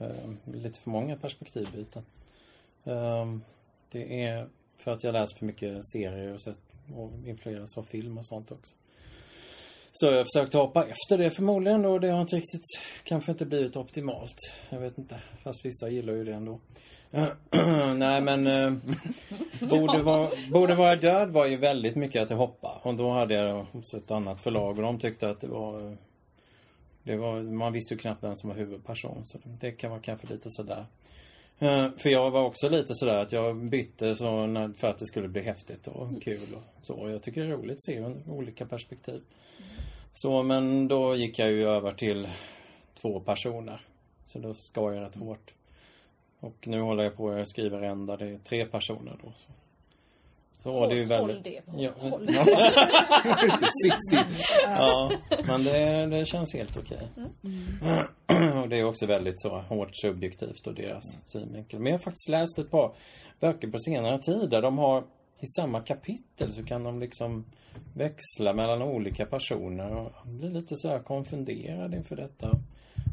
Eh, 0.00 0.52
lite 0.54 0.80
för 0.80 0.90
många 0.90 1.16
perspektivbyten. 1.16 2.02
Eh, 2.84 3.26
det 3.90 4.22
är 4.24 4.48
för 4.76 4.90
att 4.92 5.04
jag 5.04 5.12
läst 5.12 5.38
för 5.38 5.46
mycket 5.46 5.86
serier 5.92 6.32
och 6.34 6.40
sett 6.42 6.56
och 6.96 7.12
influeras 7.26 7.78
av 7.78 7.82
film 7.82 8.18
och 8.18 8.26
sånt 8.26 8.50
också. 8.52 8.74
Så 9.98 10.06
jag 10.06 10.16
har 10.16 10.24
försökt 10.24 10.52
hoppa 10.52 10.84
efter 10.86 11.18
det 11.18 11.30
förmodligen 11.30 11.84
och 11.84 12.00
det 12.00 12.08
har 12.08 12.20
inte 12.20 12.36
riktigt, 12.36 12.80
kanske 13.04 13.32
inte 13.32 13.46
blivit 13.46 13.76
optimalt. 13.76 14.36
Jag 14.70 14.80
vet 14.80 14.98
inte, 14.98 15.20
fast 15.44 15.64
vissa 15.64 15.88
gillar 15.88 16.12
ju 16.12 16.24
det 16.24 16.32
ändå. 16.34 16.60
Nej 17.96 18.20
men 18.20 18.46
eh, 18.46 18.72
borde, 19.60 20.02
vara, 20.02 20.30
borde 20.52 20.74
vara 20.74 20.96
död 20.96 21.30
var 21.30 21.46
ju 21.46 21.56
väldigt 21.56 21.96
mycket 21.96 22.22
att 22.22 22.30
jag 22.30 22.36
hoppade. 22.36 22.74
Och 22.82 22.94
då 22.94 23.10
hade 23.10 23.34
jag 23.34 23.66
hos 23.72 23.94
ett 23.94 24.10
annat 24.10 24.40
förlag 24.40 24.78
och 24.78 24.82
de 24.82 24.98
tyckte 24.98 25.30
att 25.30 25.40
det 25.40 25.48
var, 25.48 25.96
det 27.02 27.16
var 27.16 27.42
Man 27.42 27.72
visste 27.72 27.94
ju 27.94 27.98
knappt 27.98 28.24
vem 28.24 28.36
som 28.36 28.50
var 28.50 28.56
huvudperson. 28.56 29.22
Så 29.26 29.38
det 29.44 29.72
kan 29.72 29.90
vara 29.90 30.00
kanske 30.00 30.26
lite 30.26 30.50
sådär. 30.50 30.86
Eh, 31.58 31.88
För 31.96 32.10
jag 32.10 32.30
var 32.30 32.42
också 32.42 32.68
lite 32.68 32.94
sådär 32.94 33.18
att 33.18 33.32
jag 33.32 33.56
bytte 33.56 34.16
så 34.16 34.46
när, 34.46 34.68
för 34.68 34.88
att 34.88 34.98
det 34.98 35.06
skulle 35.06 35.28
bli 35.28 35.42
häftigt 35.42 35.86
och 35.86 36.22
kul 36.22 36.54
och 36.54 36.86
så. 36.86 37.08
Jag 37.10 37.22
tycker 37.22 37.40
det 37.40 37.46
är 37.46 37.56
roligt 37.56 37.72
att 37.72 37.82
se 37.82 37.94
ur 37.94 38.14
olika 38.26 38.66
perspektiv. 38.66 39.20
Så 40.18 40.42
men 40.42 40.88
då 40.88 41.14
gick 41.14 41.38
jag 41.38 41.52
ju 41.52 41.68
över 41.68 41.92
till 41.92 42.28
två 43.00 43.20
personer. 43.20 43.80
Så 44.26 44.38
då 44.38 44.54
skar 44.54 44.92
jag 44.92 45.02
rätt 45.02 45.16
hårt. 45.16 45.54
Och 46.40 46.68
nu 46.68 46.80
håller 46.80 47.04
jag 47.04 47.16
på 47.16 47.30
att 47.30 47.48
skriva 47.48 47.78
där 47.78 48.16
det 48.16 48.26
är 48.26 48.38
tre 48.38 48.66
personer 48.66 49.12
då. 49.22 49.32
Så, 49.32 49.52
så 50.62 50.70
Håll, 50.72 50.88
det 50.88 50.94
är 50.94 50.98
ju 50.98 51.04
väldigt... 51.04 51.36
håll 51.36 51.42
det 51.44 51.66
på. 51.66 51.82
Ja, 51.82 51.90
Håll. 51.98 52.26
Det, 53.50 53.70
sitt 53.82 54.04
still. 54.08 54.44
ja, 54.62 55.12
men 55.46 55.64
det, 55.64 56.06
det 56.06 56.26
känns 56.26 56.54
helt 56.54 56.76
okej. 56.76 57.08
Mm. 57.44 58.62
Och 58.62 58.68
det 58.68 58.78
är 58.78 58.84
också 58.84 59.06
väldigt 59.06 59.40
så 59.40 59.48
hårt 59.48 59.96
subjektivt 59.96 60.66
och 60.66 60.74
deras 60.74 61.18
synvinkel. 61.26 61.80
Men 61.80 61.92
jag 61.92 61.98
har 61.98 62.04
faktiskt 62.04 62.28
läst 62.28 62.58
ett 62.58 62.70
par 62.70 62.94
böcker 63.40 63.68
på 63.68 63.78
senare 63.78 64.18
tid 64.18 64.50
där 64.50 64.62
de 64.62 64.78
har 64.78 65.04
i 65.40 65.46
samma 65.56 65.80
kapitel 65.80 66.52
så 66.52 66.64
kan 66.64 66.84
de 66.84 67.00
liksom 67.00 67.44
växla 67.94 68.52
mellan 68.54 68.82
olika 68.82 69.26
personer 69.26 69.96
och 69.96 70.12
jag 70.24 70.34
blir 70.34 70.50
lite 70.50 70.76
så 70.76 70.88
här 70.88 70.98
konfunderad 70.98 71.94
inför 71.94 72.16
detta. 72.16 72.50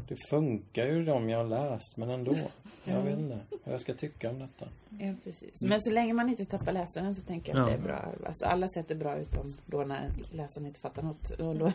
Det 0.08 0.16
funkar 0.30 0.86
ju 0.86 1.04
de 1.04 1.28
jag 1.28 1.38
har 1.38 1.44
läst 1.70 1.96
men 1.96 2.10
ändå. 2.10 2.36
Jag 2.84 3.02
vet 3.02 3.18
inte 3.18 3.38
vad 3.64 3.74
jag 3.74 3.80
ska 3.80 3.94
tycka 3.94 4.30
om 4.30 4.38
detta. 4.38 4.68
Ja, 4.98 5.14
precis. 5.24 5.62
Men 5.68 5.80
så 5.82 5.90
länge 5.90 6.14
man 6.14 6.28
inte 6.28 6.44
tappar 6.44 6.72
läsaren 6.72 7.14
så 7.14 7.22
tänker 7.22 7.54
jag 7.54 7.62
att 7.62 7.70
Ja. 7.70 7.76
det 7.76 7.82
är 7.82 7.86
bra. 7.86 8.14
Alltså 8.26 8.44
alla 8.44 8.68
sätt 8.68 8.90
är 8.90 8.94
bra 8.94 9.18
utom 9.18 9.54
då 9.66 9.84
när 9.84 10.10
läsaren 10.32 10.66
inte 10.66 10.80
fattar 10.80 11.02
något. 11.02 11.30
Och 11.30 11.56
då... 11.56 11.72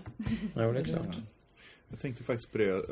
Jo, 0.56 0.71
det 0.73 0.80
är 0.80 0.84
klart. 0.84 1.17
Jag 1.89 1.99
tänkte 1.99 2.23
faktiskt 2.23 2.52
på 2.52 2.58
det. 2.58 2.86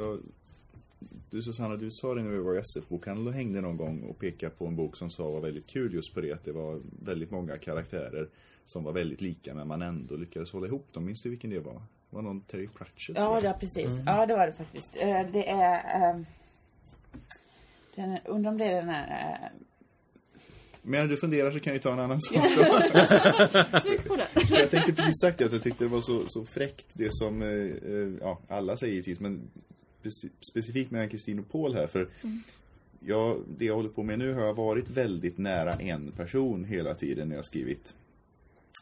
Du 1.30 1.42
Susanna, 1.42 1.76
du 1.76 1.88
sa 1.92 2.14
det 2.16 2.24
när 2.24 2.32
vi 2.32 2.40
var 2.40 2.56
i 2.56 2.58
SF-bokhandeln 2.58 3.28
och 3.28 3.34
hängde 3.34 3.62
någon 3.62 3.78
gång 3.78 4.04
och 4.04 4.20
pekade 4.20 4.56
på 4.56 4.66
en 4.68 4.76
bok 4.76 4.98
som 4.98 5.10
sa 5.10 5.30
var 5.30 5.42
väldigt 5.42 5.68
kul 5.68 5.94
just 5.94 6.14
på 6.14 6.22
det. 6.22 6.34
Att 6.34 6.44
det 6.44 6.52
var 6.52 6.82
väldigt 7.06 7.32
många 7.32 7.58
karaktärer 7.58 8.30
som 8.68 8.84
var 8.84 8.92
väldigt 8.94 9.22
lika 9.22 9.54
men 9.54 9.68
man 9.68 9.82
ändå 9.82 10.16
lyckades 10.16 10.52
hålla 10.52 10.68
ihop 10.68 10.94
dem. 10.94 11.06
Minns 11.06 11.22
du 11.22 11.30
vilken 11.30 11.50
det 11.50 11.60
var? 11.60 11.74
Det 11.74 12.16
var 12.16 12.22
någon 12.22 12.42
Terry 12.42 12.68
Pratchett? 12.68 13.16
Ja, 13.18 13.34
jag. 13.34 13.44
ja 13.44 13.58
precis. 13.60 13.90
Ja, 14.06 14.26
det 14.26 14.36
var 14.36 14.48
det 14.48 14.54
faktiskt. 14.54 14.96
Eh, 14.96 15.22
Det 15.34 15.50
är... 15.50 16.10
eh, 16.12 16.22
Den, 17.96 18.18
undrar 18.26 18.52
om 18.52 18.58
det 18.58 18.66
är 18.66 18.76
den 18.76 18.90
här... 18.90 19.32
eh, 19.34 19.50
Men 20.82 21.08
du 21.08 21.18
funderar 21.18 21.52
så 21.52 21.60
kan 21.60 21.74
vi 21.74 21.80
ta 21.80 21.94
en 21.94 22.00
annan 22.00 22.22
sak. 22.22 22.36
Sug 23.84 24.04
på 24.08 24.16
det. 24.16 24.28
jag 24.50 24.72
tänkte 24.72 24.94
precis 24.94 25.22
sagt 25.22 25.38
det, 25.38 25.46
att 25.46 25.54
jag 25.54 25.64
tyckte 25.64 25.84
det 25.84 25.90
var 25.90 26.02
så, 26.02 26.24
så 26.28 26.46
fräckt 26.46 26.86
det 26.94 27.10
som, 27.16 27.42
eh, 27.42 27.48
ja, 28.22 28.40
alla 28.48 28.78
säger 28.78 28.94
givetvis, 28.94 29.20
men 29.20 29.50
speci- 30.04 30.32
specifikt 30.52 30.92
med 30.92 31.12
Kristin 31.12 31.40
och 31.40 31.50
Paul 31.52 31.74
här, 31.76 31.88
för 31.88 32.08
jag, 33.00 33.38
det 33.58 33.66
jag 33.66 33.76
håller 33.76 33.90
på 33.90 34.04
med 34.04 34.20
nu 34.20 34.34
har 34.34 34.42
jag 34.42 34.54
varit 34.54 34.90
väldigt 34.90 35.38
nära 35.38 35.74
en 35.74 36.12
person 36.12 36.64
hela 36.64 36.94
tiden 36.94 37.30
när 37.30 37.36
jag 37.36 37.46
skrivit 37.46 37.96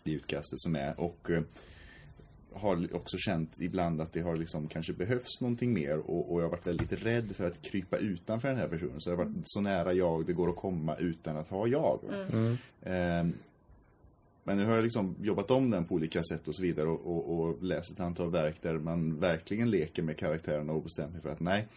det 0.06 0.12
utkastet 0.12 0.60
som 0.60 0.76
är 0.76 1.00
och 1.00 1.30
eh, 1.30 1.42
har 2.54 2.96
också 2.96 3.18
känt 3.18 3.62
ibland 3.62 4.02
att 4.02 4.14
det 4.14 4.22
har 4.22 4.36
liksom 4.36 4.68
kanske 4.68 4.94
behövts 4.94 5.42
någonting 5.42 5.74
mer 5.74 5.98
och, 5.98 6.34
och 6.34 6.40
jag 6.40 6.46
har 6.46 6.52
varit 6.52 6.68
väldigt 6.68 7.04
rädd 7.04 7.36
för 7.36 7.48
att 7.48 7.62
krypa 7.62 7.98
utanför 7.98 8.48
den 8.48 8.58
här 8.58 8.68
personen. 8.68 9.02
Så 9.02 9.10
jag 9.10 9.18
har 9.18 9.26
varit 9.26 9.36
så 9.44 9.62
nära 9.62 9.94
jag 9.94 10.26
det 10.26 10.34
går 10.34 10.50
att 10.50 10.56
komma 10.56 10.96
utan 10.96 11.38
att 11.38 11.48
ha 11.48 11.68
jag. 11.68 12.00
Ehm, 12.84 13.34
men 14.44 14.58
nu 14.58 14.66
har 14.66 14.76
jag 14.76 14.84
liksom 14.84 15.16
jobbat 15.22 15.52
om 15.52 15.70
den 15.70 15.86
på 15.86 15.96
olika 15.96 16.24
sätt 16.24 16.48
och 16.48 16.56
så 16.56 16.62
vidare 16.62 16.88
och, 16.88 17.06
och, 17.06 17.40
och 17.40 17.64
läst 17.64 17.92
ett 17.92 18.00
antal 18.00 18.32
verk 18.32 18.62
där 18.62 18.78
man 18.78 19.20
verkligen 19.20 19.70
leker 19.70 20.04
med 20.04 20.18
karaktärerna 20.18 20.74
och 20.74 20.84
bestämt 20.84 21.14
mig 21.14 21.22
för 21.22 21.30
att 21.30 21.40
nej, 21.40 21.68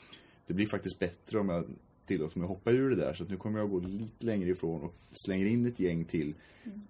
det 0.47 0.55
blir 0.55 0.67
faktiskt 0.67 0.99
bättre 0.99 1.39
om 1.39 1.49
jag 1.49 1.65
tillåter 2.07 2.39
mig 2.39 2.45
att 2.45 2.51
hoppa 2.51 2.71
ur 2.71 2.91
det 2.91 2.97
där. 2.97 3.15
Så 3.15 3.23
att 3.23 3.31
nu 3.31 3.37
kommer 3.37 3.59
jag 3.59 3.65
att 3.65 3.71
gå 3.71 3.81
lite 3.81 4.27
längre 4.27 4.51
ifrån 4.51 4.83
och 4.83 4.95
slänger 5.25 5.47
in 5.47 5.67
ett 5.67 5.81
gäng 5.81 6.05
till 6.05 6.35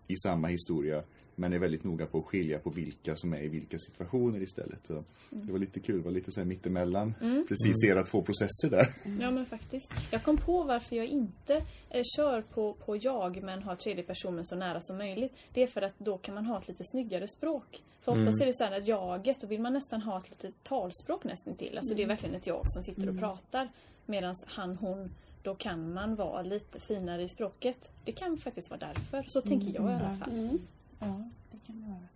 i 0.07 0.16
samma 0.16 0.48
historia. 0.48 1.03
Men 1.38 1.53
är 1.53 1.59
väldigt 1.59 1.85
noga 1.85 2.07
på 2.07 2.18
att 2.18 2.24
skilja 2.24 2.59
på 2.59 2.70
vilka 2.70 3.16
som 3.16 3.33
är 3.33 3.42
i 3.42 3.48
vilka 3.48 3.79
situationer 3.79 4.42
istället. 4.42 4.87
Så 4.87 5.05
Det 5.31 5.53
var 5.53 5.59
lite 5.59 5.81
kul, 5.81 6.03
var 6.03 6.11
lite 6.11 6.33
så 6.33 6.40
här 6.40 6.46
mittemellan. 6.46 7.14
Precis 7.48 7.85
era 7.85 8.03
två 8.03 8.22
processer 8.22 8.70
där. 8.70 8.87
Ja 9.20 9.31
men 9.31 9.46
faktiskt. 9.46 9.92
Jag 10.11 10.22
kom 10.22 10.37
på 10.37 10.62
varför 10.62 10.96
jag 10.96 11.07
inte 11.07 11.55
eh, 11.90 12.03
kör 12.16 12.42
på, 12.42 12.74
på 12.74 12.96
jag 12.96 13.42
men 13.42 13.62
har 13.62 13.74
tredje 13.74 14.05
personen 14.05 14.46
så 14.46 14.57
nära 14.57 14.81
som 14.81 14.98
möjligt. 14.98 15.33
Det 15.53 15.62
är 15.62 15.66
för 15.66 15.83
att 15.83 15.98
då 15.98 16.18
kan 16.18 16.35
man 16.35 16.46
ha 16.46 16.59
ett 16.59 16.68
lite 16.68 16.85
snyggare 16.85 17.29
språk. 17.29 17.83
För 18.01 18.12
oftast 18.12 18.42
är 18.42 18.46
det 18.46 18.55
så 18.55 18.64
här 18.64 18.79
att 18.79 18.88
jaget, 18.88 19.40
då 19.40 19.46
vill 19.46 19.61
man 19.61 19.72
nästan 19.72 20.03
ha 20.03 20.18
ett 20.18 20.31
litet 20.31 20.55
talspråk 20.62 21.24
nästan 21.24 21.55
till. 21.55 21.79
Alltså 21.79 21.94
det 21.94 22.03
är 22.03 22.07
verkligen 22.07 22.35
ett 22.35 22.46
jag 22.46 22.70
som 22.70 22.83
sitter 22.83 23.09
och 23.09 23.18
pratar. 23.18 23.68
Medan 24.07 24.35
han, 24.46 24.77
hon, 24.77 25.14
då 25.42 25.55
kan 25.55 25.92
man 25.92 26.14
vara 26.14 26.42
lite 26.42 26.81
finare 26.81 27.22
i 27.22 27.29
språket. 27.29 27.90
Det 28.05 28.12
kan 28.12 28.38
faktiskt 28.38 28.70
vara 28.70 28.81
därför. 28.81 29.24
Så 29.29 29.40
tänker 29.40 29.74
jag 29.74 29.90
i 29.90 29.94
alla 29.94 30.16
fall. 30.16 30.59
Ja, 30.99 31.31
det 31.51 31.59
kan 31.67 31.81
det 31.81 31.89
vara. 31.89 32.09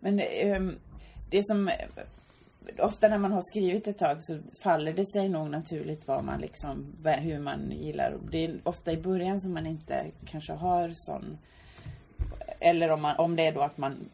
Men 0.00 0.20
um, 0.56 0.78
det 1.30 1.46
som... 1.46 1.70
ofta 2.78 3.08
när 3.08 3.18
man 3.18 3.32
har 3.32 3.40
skrivit 3.40 3.88
ett 3.88 3.98
tag 3.98 4.22
så 4.22 4.38
faller 4.62 4.92
det 4.92 5.06
sig 5.06 5.28
nog 5.28 5.50
naturligt 5.50 6.08
vad 6.08 6.24
man 6.24 6.40
liksom, 6.40 6.96
hur 7.04 7.38
man 7.38 7.70
gillar. 7.70 8.18
Det 8.30 8.44
är 8.44 8.60
ofta 8.64 8.92
i 8.92 8.96
början 8.96 9.40
som 9.40 9.54
man 9.54 9.66
inte 9.66 10.06
kanske 10.26 10.52
har 10.52 10.92
sån 10.94 11.38
eller 12.60 12.90
om, 12.90 13.02
man, 13.02 13.16
om 13.16 13.36
det 13.36 13.46
är 13.46 13.52
då 13.52 13.60
att 13.60 13.78
man 13.78 14.10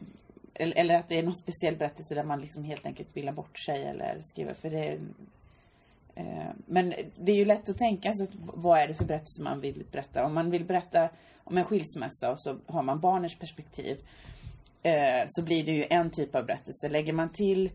eller, 0.53 0.77
eller 0.77 0.95
att 0.95 1.09
det 1.09 1.19
är 1.19 1.23
någon 1.23 1.35
speciell 1.35 1.75
berättelse 1.75 2.15
där 2.15 2.23
man 2.23 2.41
liksom 2.41 2.63
helt 2.63 2.85
enkelt 2.85 3.17
vill 3.17 3.33
bort 3.33 3.59
sig 3.59 3.83
eller 3.83 4.17
skriva. 4.21 4.53
För 4.53 4.69
det, 4.69 4.99
Eh, 6.17 6.51
men 6.65 6.93
det 7.15 7.31
är 7.31 7.35
ju 7.35 7.45
lätt 7.45 7.69
att 7.69 7.77
tänka 7.77 8.13
sig 8.13 8.27
vad 8.37 8.79
är 8.79 8.87
det 8.87 8.93
för 8.93 9.05
berättelse 9.05 9.43
man 9.43 9.61
vill 9.61 9.85
berätta. 9.91 10.25
Om 10.25 10.33
man 10.33 10.51
vill 10.51 10.65
berätta 10.65 11.09
om 11.43 11.57
en 11.57 11.63
skilsmässa 11.63 12.31
och 12.31 12.39
så 12.39 12.57
har 12.65 12.83
man 12.83 12.99
barnets 12.99 13.39
perspektiv. 13.39 13.97
Eh, 14.83 15.23
så 15.27 15.43
blir 15.43 15.65
det 15.65 15.71
ju 15.71 15.85
en 15.89 16.11
typ 16.11 16.35
av 16.35 16.45
berättelse. 16.45 16.89
Lägger 16.89 17.13
man 17.13 17.29
till 17.29 17.69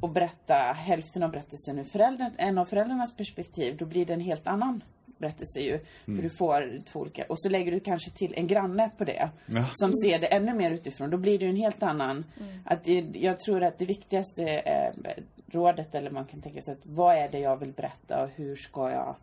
och 0.00 0.10
berätta 0.10 0.54
hälften 0.54 1.22
av 1.22 1.30
berättelsen 1.30 1.78
ur 1.78 1.84
föräldern, 1.84 2.32
en 2.38 2.58
av 2.58 2.64
föräldrarnas 2.64 3.16
perspektiv, 3.16 3.76
då 3.76 3.86
blir 3.86 4.06
det 4.06 4.14
en 4.14 4.20
helt 4.20 4.46
annan 4.46 4.82
berättelse 5.20 5.60
ju. 5.60 5.74
Mm. 5.74 5.84
För 6.04 6.22
du 6.22 6.30
får 6.30 6.82
två 6.92 7.00
olika. 7.00 7.24
Och 7.28 7.40
så 7.40 7.48
lägger 7.48 7.72
du 7.72 7.80
kanske 7.80 8.10
till 8.10 8.34
en 8.36 8.46
granne 8.46 8.90
på 8.98 9.04
det. 9.04 9.30
Ja. 9.46 9.64
Som 9.72 9.92
ser 9.92 10.18
det 10.18 10.26
ännu 10.26 10.54
mer 10.54 10.70
utifrån. 10.70 11.10
Då 11.10 11.16
blir 11.16 11.38
det 11.38 11.46
en 11.46 11.56
helt 11.56 11.82
annan. 11.82 12.24
Mm. 12.40 12.58
Att 12.64 12.84
det, 12.84 13.04
jag 13.14 13.40
tror 13.40 13.62
att 13.62 13.78
det 13.78 13.86
viktigaste 13.86 14.44
eh, 14.44 15.12
rådet, 15.46 15.94
eller 15.94 16.10
man 16.10 16.24
kan 16.24 16.40
tänka 16.40 16.62
sig 16.62 16.72
att 16.72 16.80
vad 16.82 17.16
är 17.16 17.28
det 17.28 17.38
jag 17.38 17.56
vill 17.56 17.72
berätta 17.72 18.22
och 18.22 18.28
hur 18.28 18.56
ska 18.56 18.90
jag 18.90 19.16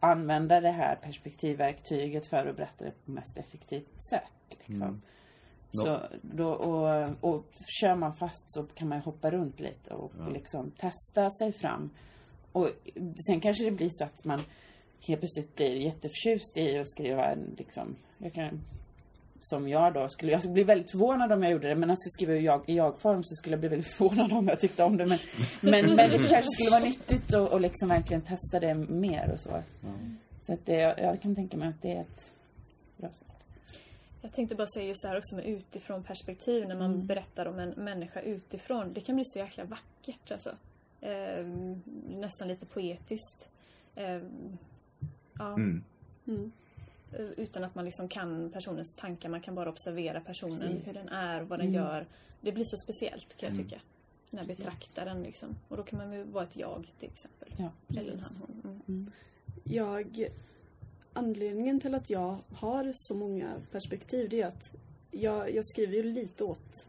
använda 0.00 0.60
det 0.60 0.70
här 0.70 0.96
perspektivverktyget 0.96 2.26
för 2.26 2.46
att 2.46 2.56
berätta 2.56 2.84
det 2.84 3.04
på 3.04 3.10
mest 3.10 3.38
effektivt 3.38 4.02
sätt. 4.10 4.58
Liksom. 4.66 4.82
Mm. 4.82 5.02
No. 5.72 5.82
Så 5.82 6.00
då, 6.22 6.48
och, 6.48 7.16
och 7.20 7.44
kör 7.80 7.94
man 7.94 8.14
fast 8.14 8.52
så 8.52 8.62
kan 8.62 8.88
man 8.88 9.00
hoppa 9.00 9.30
runt 9.30 9.60
lite 9.60 9.94
och 9.94 10.12
ja. 10.18 10.28
liksom 10.28 10.70
testa 10.70 11.30
sig 11.30 11.52
fram. 11.52 11.90
Och 12.52 12.68
sen 13.26 13.40
kanske 13.40 13.64
det 13.64 13.70
blir 13.70 13.88
så 13.90 14.04
att 14.04 14.24
man 14.24 14.40
helt 15.00 15.20
plötsligt 15.20 15.56
blir 15.56 15.74
jätteförtjust 15.76 16.56
i 16.56 16.78
att 16.78 16.90
skriva 16.90 17.34
liksom, 17.56 17.96
jag 18.18 18.32
kan, 18.32 18.60
som 19.40 19.68
jag 19.68 19.94
då 19.94 20.08
skulle, 20.08 20.32
jag 20.32 20.40
skulle 20.40 20.54
bli 20.54 20.62
väldigt 20.62 20.90
förvånad 20.90 21.32
om 21.32 21.42
jag 21.42 21.52
gjorde 21.52 21.68
det 21.68 21.74
men 21.74 21.90
alltså 21.90 22.08
skriva 22.10 22.34
i, 22.34 22.44
jag, 22.44 22.68
i 22.68 22.74
jag-form 22.74 23.24
så 23.24 23.34
skulle 23.34 23.52
jag 23.52 23.60
bli 23.60 23.68
väldigt 23.68 23.92
förvånad 23.96 24.32
om 24.32 24.48
jag 24.48 24.60
tyckte 24.60 24.84
om 24.84 24.96
det 24.96 25.06
men, 25.06 25.18
men, 25.60 25.94
men 25.94 26.10
det 26.10 26.18
kanske 26.18 26.50
skulle 26.50 26.70
vara 26.70 26.84
nyttigt 26.84 27.34
att 27.34 27.52
och 27.52 27.60
liksom 27.60 27.88
verkligen 27.88 28.22
testa 28.22 28.60
det 28.60 28.74
mer 28.74 29.30
och 29.32 29.40
så. 29.40 29.50
Mm. 29.50 30.18
Så 30.40 30.52
att 30.52 30.66
det, 30.66 30.80
jag 30.98 31.22
kan 31.22 31.34
tänka 31.34 31.56
mig 31.56 31.68
att 31.68 31.82
det 31.82 31.92
är 31.92 32.00
ett 32.00 32.32
bra 32.96 33.10
sätt. 33.10 33.40
Jag 34.22 34.32
tänkte 34.32 34.54
bara 34.54 34.66
säga 34.66 34.86
just 34.86 35.02
det 35.02 35.08
här 35.08 35.18
också 35.18 35.36
med 35.36 35.44
utifrån 35.46 36.02
perspektiv 36.02 36.68
när 36.68 36.76
man 36.76 36.94
mm. 36.94 37.06
berättar 37.06 37.46
om 37.46 37.58
en 37.58 37.70
människa 37.70 38.20
utifrån. 38.20 38.92
Det 38.92 39.00
kan 39.00 39.14
bli 39.14 39.24
så 39.24 39.38
jäkla 39.38 39.64
vackert 39.64 40.32
alltså. 40.32 40.56
Eh, 41.00 41.44
nästan 42.08 42.48
lite 42.48 42.66
poetiskt. 42.66 43.48
Eh, 43.94 44.20
Ja. 45.40 45.54
Mm. 45.54 45.84
Mm. 46.26 46.52
Eh, 47.12 47.20
utan 47.20 47.64
att 47.64 47.74
man 47.74 47.84
liksom 47.84 48.08
kan 48.08 48.50
personens 48.50 48.94
tankar. 48.94 49.28
Man 49.28 49.40
kan 49.40 49.54
bara 49.54 49.70
observera 49.70 50.20
personen, 50.20 50.58
Precis. 50.58 50.86
hur 50.86 50.94
den 50.94 51.08
är, 51.08 51.40
vad 51.40 51.58
den 51.58 51.68
mm. 51.68 51.80
gör. 51.80 52.06
Det 52.40 52.52
blir 52.52 52.64
så 52.64 52.76
speciellt 52.76 53.36
kan 53.36 53.48
jag 53.48 53.54
mm. 53.54 53.64
tycka. 53.68 53.80
När 54.30 54.44
betraktaren 54.44 55.22
liksom. 55.22 55.56
Och 55.68 55.76
då 55.76 55.82
kan 55.82 55.98
man 55.98 56.12
ju 56.12 56.22
vara 56.22 56.44
ett 56.44 56.56
jag 56.56 56.92
till 56.98 57.08
exempel. 57.08 57.54
Ja, 57.56 57.70
Eller 57.88 58.12
en 58.12 58.20
han, 58.20 58.36
hon. 58.40 58.60
Mm. 58.64 58.82
mm. 58.88 59.12
Jag... 59.64 60.28
Anledningen 61.12 61.80
till 61.80 61.94
att 61.94 62.10
jag 62.10 62.38
har 62.52 62.92
så 62.94 63.14
många 63.14 63.48
perspektiv 63.70 64.28
det 64.28 64.42
är 64.42 64.46
att 64.46 64.72
jag, 65.10 65.54
jag 65.54 65.64
skriver 65.64 65.94
ju 65.94 66.02
lite 66.02 66.44
åt 66.44 66.86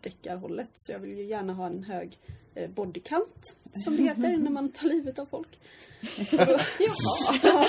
deckarhållet 0.00 0.70
så 0.72 0.92
jag 0.92 0.98
vill 0.98 1.18
ju 1.18 1.24
gärna 1.24 1.52
ha 1.52 1.66
en 1.66 1.84
hög 1.84 2.18
Eh, 2.58 2.70
bodycount, 2.70 3.56
som 3.72 3.96
det 3.96 4.02
heter 4.02 4.36
när 4.36 4.50
man 4.50 4.68
tar 4.68 4.88
livet 4.88 5.18
av 5.18 5.26
folk. 5.26 5.60
Jaha, 6.30 7.68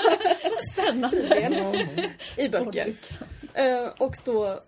spännande. 0.72 1.10
Tydligen. 1.10 1.74
I 2.36 2.48
böcker. 2.48 2.88
Uh, 3.58 3.88
och 3.98 4.16
då 4.24 4.60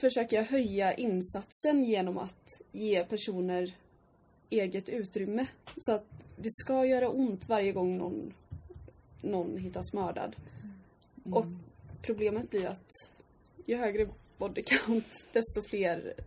försöker 0.00 0.36
jag 0.36 0.44
höja 0.44 0.94
insatsen 0.94 1.84
genom 1.84 2.18
att 2.18 2.60
ge 2.72 3.04
personer 3.04 3.74
eget 4.50 4.88
utrymme. 4.88 5.46
Så 5.76 5.92
att 5.94 6.06
det 6.36 6.50
ska 6.50 6.86
göra 6.86 7.08
ont 7.08 7.48
varje 7.48 7.72
gång 7.72 7.98
någon, 7.98 8.34
någon 9.22 9.56
hittas 9.56 9.92
mördad. 9.92 10.36
Mm. 11.24 11.38
Och 11.38 11.46
problemet 12.02 12.50
blir 12.50 12.66
att 12.66 12.90
ju 13.66 13.76
högre 13.76 14.08
body 14.38 14.62
count, 14.62 15.24
desto 15.32 15.62
fler 15.62 16.14
eh, 16.18 16.24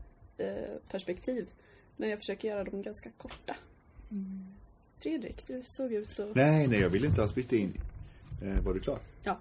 perspektiv. 0.88 1.50
Men 1.98 2.10
jag 2.10 2.20
försöker 2.20 2.48
göra 2.48 2.64
dem 2.64 2.82
ganska 2.82 3.10
korta. 3.18 3.56
Mm. 4.12 4.46
Fredrik, 4.96 5.48
du 5.48 5.62
såg 5.66 5.94
ut 5.94 6.20
att... 6.20 6.36
Nej, 6.36 6.68
nej, 6.68 6.80
jag 6.80 6.90
vill 6.90 7.06
inte 7.06 7.22
alls 7.22 7.36
byta 7.36 7.56
in. 7.56 7.74
Eh, 8.44 8.64
var 8.64 8.74
du 8.74 8.80
klar? 8.80 9.00
Ja. 9.24 9.40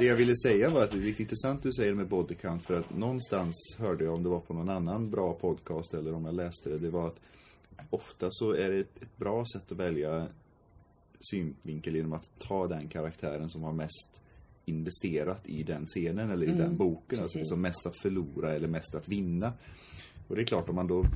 det 0.00 0.06
jag 0.06 0.16
ville 0.16 0.36
säga 0.36 0.70
var 0.70 0.84
att 0.84 0.90
det 0.90 0.98
är 0.98 1.20
intressant 1.20 1.62
du 1.62 1.72
säger 1.72 1.94
med 1.94 2.08
bodycount 2.08 2.64
för 2.64 2.80
att 2.80 2.96
någonstans 2.98 3.76
hörde 3.78 4.04
jag 4.04 4.14
om 4.14 4.22
det 4.22 4.28
var 4.28 4.40
på 4.40 4.54
någon 4.54 4.68
annan 4.68 5.10
bra 5.10 5.32
podcast 5.32 5.94
eller 5.94 6.14
om 6.14 6.24
jag 6.24 6.34
läste 6.34 6.70
det. 6.70 6.78
Det 6.78 6.90
var 6.90 7.06
att 7.06 7.20
ofta 7.90 8.28
så 8.30 8.52
är 8.52 8.70
det 8.70 8.78
ett, 8.78 9.02
ett 9.02 9.16
bra 9.16 9.44
sätt 9.54 9.72
att 9.72 9.78
välja 9.78 10.26
synvinkel 11.20 11.96
genom 11.96 12.12
att 12.12 12.30
ta 12.38 12.66
den 12.66 12.88
karaktären 12.88 13.48
som 13.48 13.62
har 13.62 13.72
mest 13.72 14.22
investerat 14.64 15.42
i 15.44 15.62
den 15.62 15.86
scenen 15.86 16.30
eller 16.30 16.46
i 16.46 16.50
mm, 16.50 16.60
den 16.60 16.76
boken. 16.76 17.18
Alltså 17.18 17.38
precis. 17.38 17.40
Alltså 17.40 17.54
som 17.54 17.60
mest 17.60 17.86
att 17.86 17.96
förlora 17.96 18.52
eller 18.52 18.68
mest 18.68 18.94
att 18.94 19.08
vinna. 19.08 19.52
Och 20.28 20.36
det 20.36 20.42
är 20.42 20.46
klart 20.46 20.68
om 20.68 20.74
man 20.74 20.86
då 20.86 21.06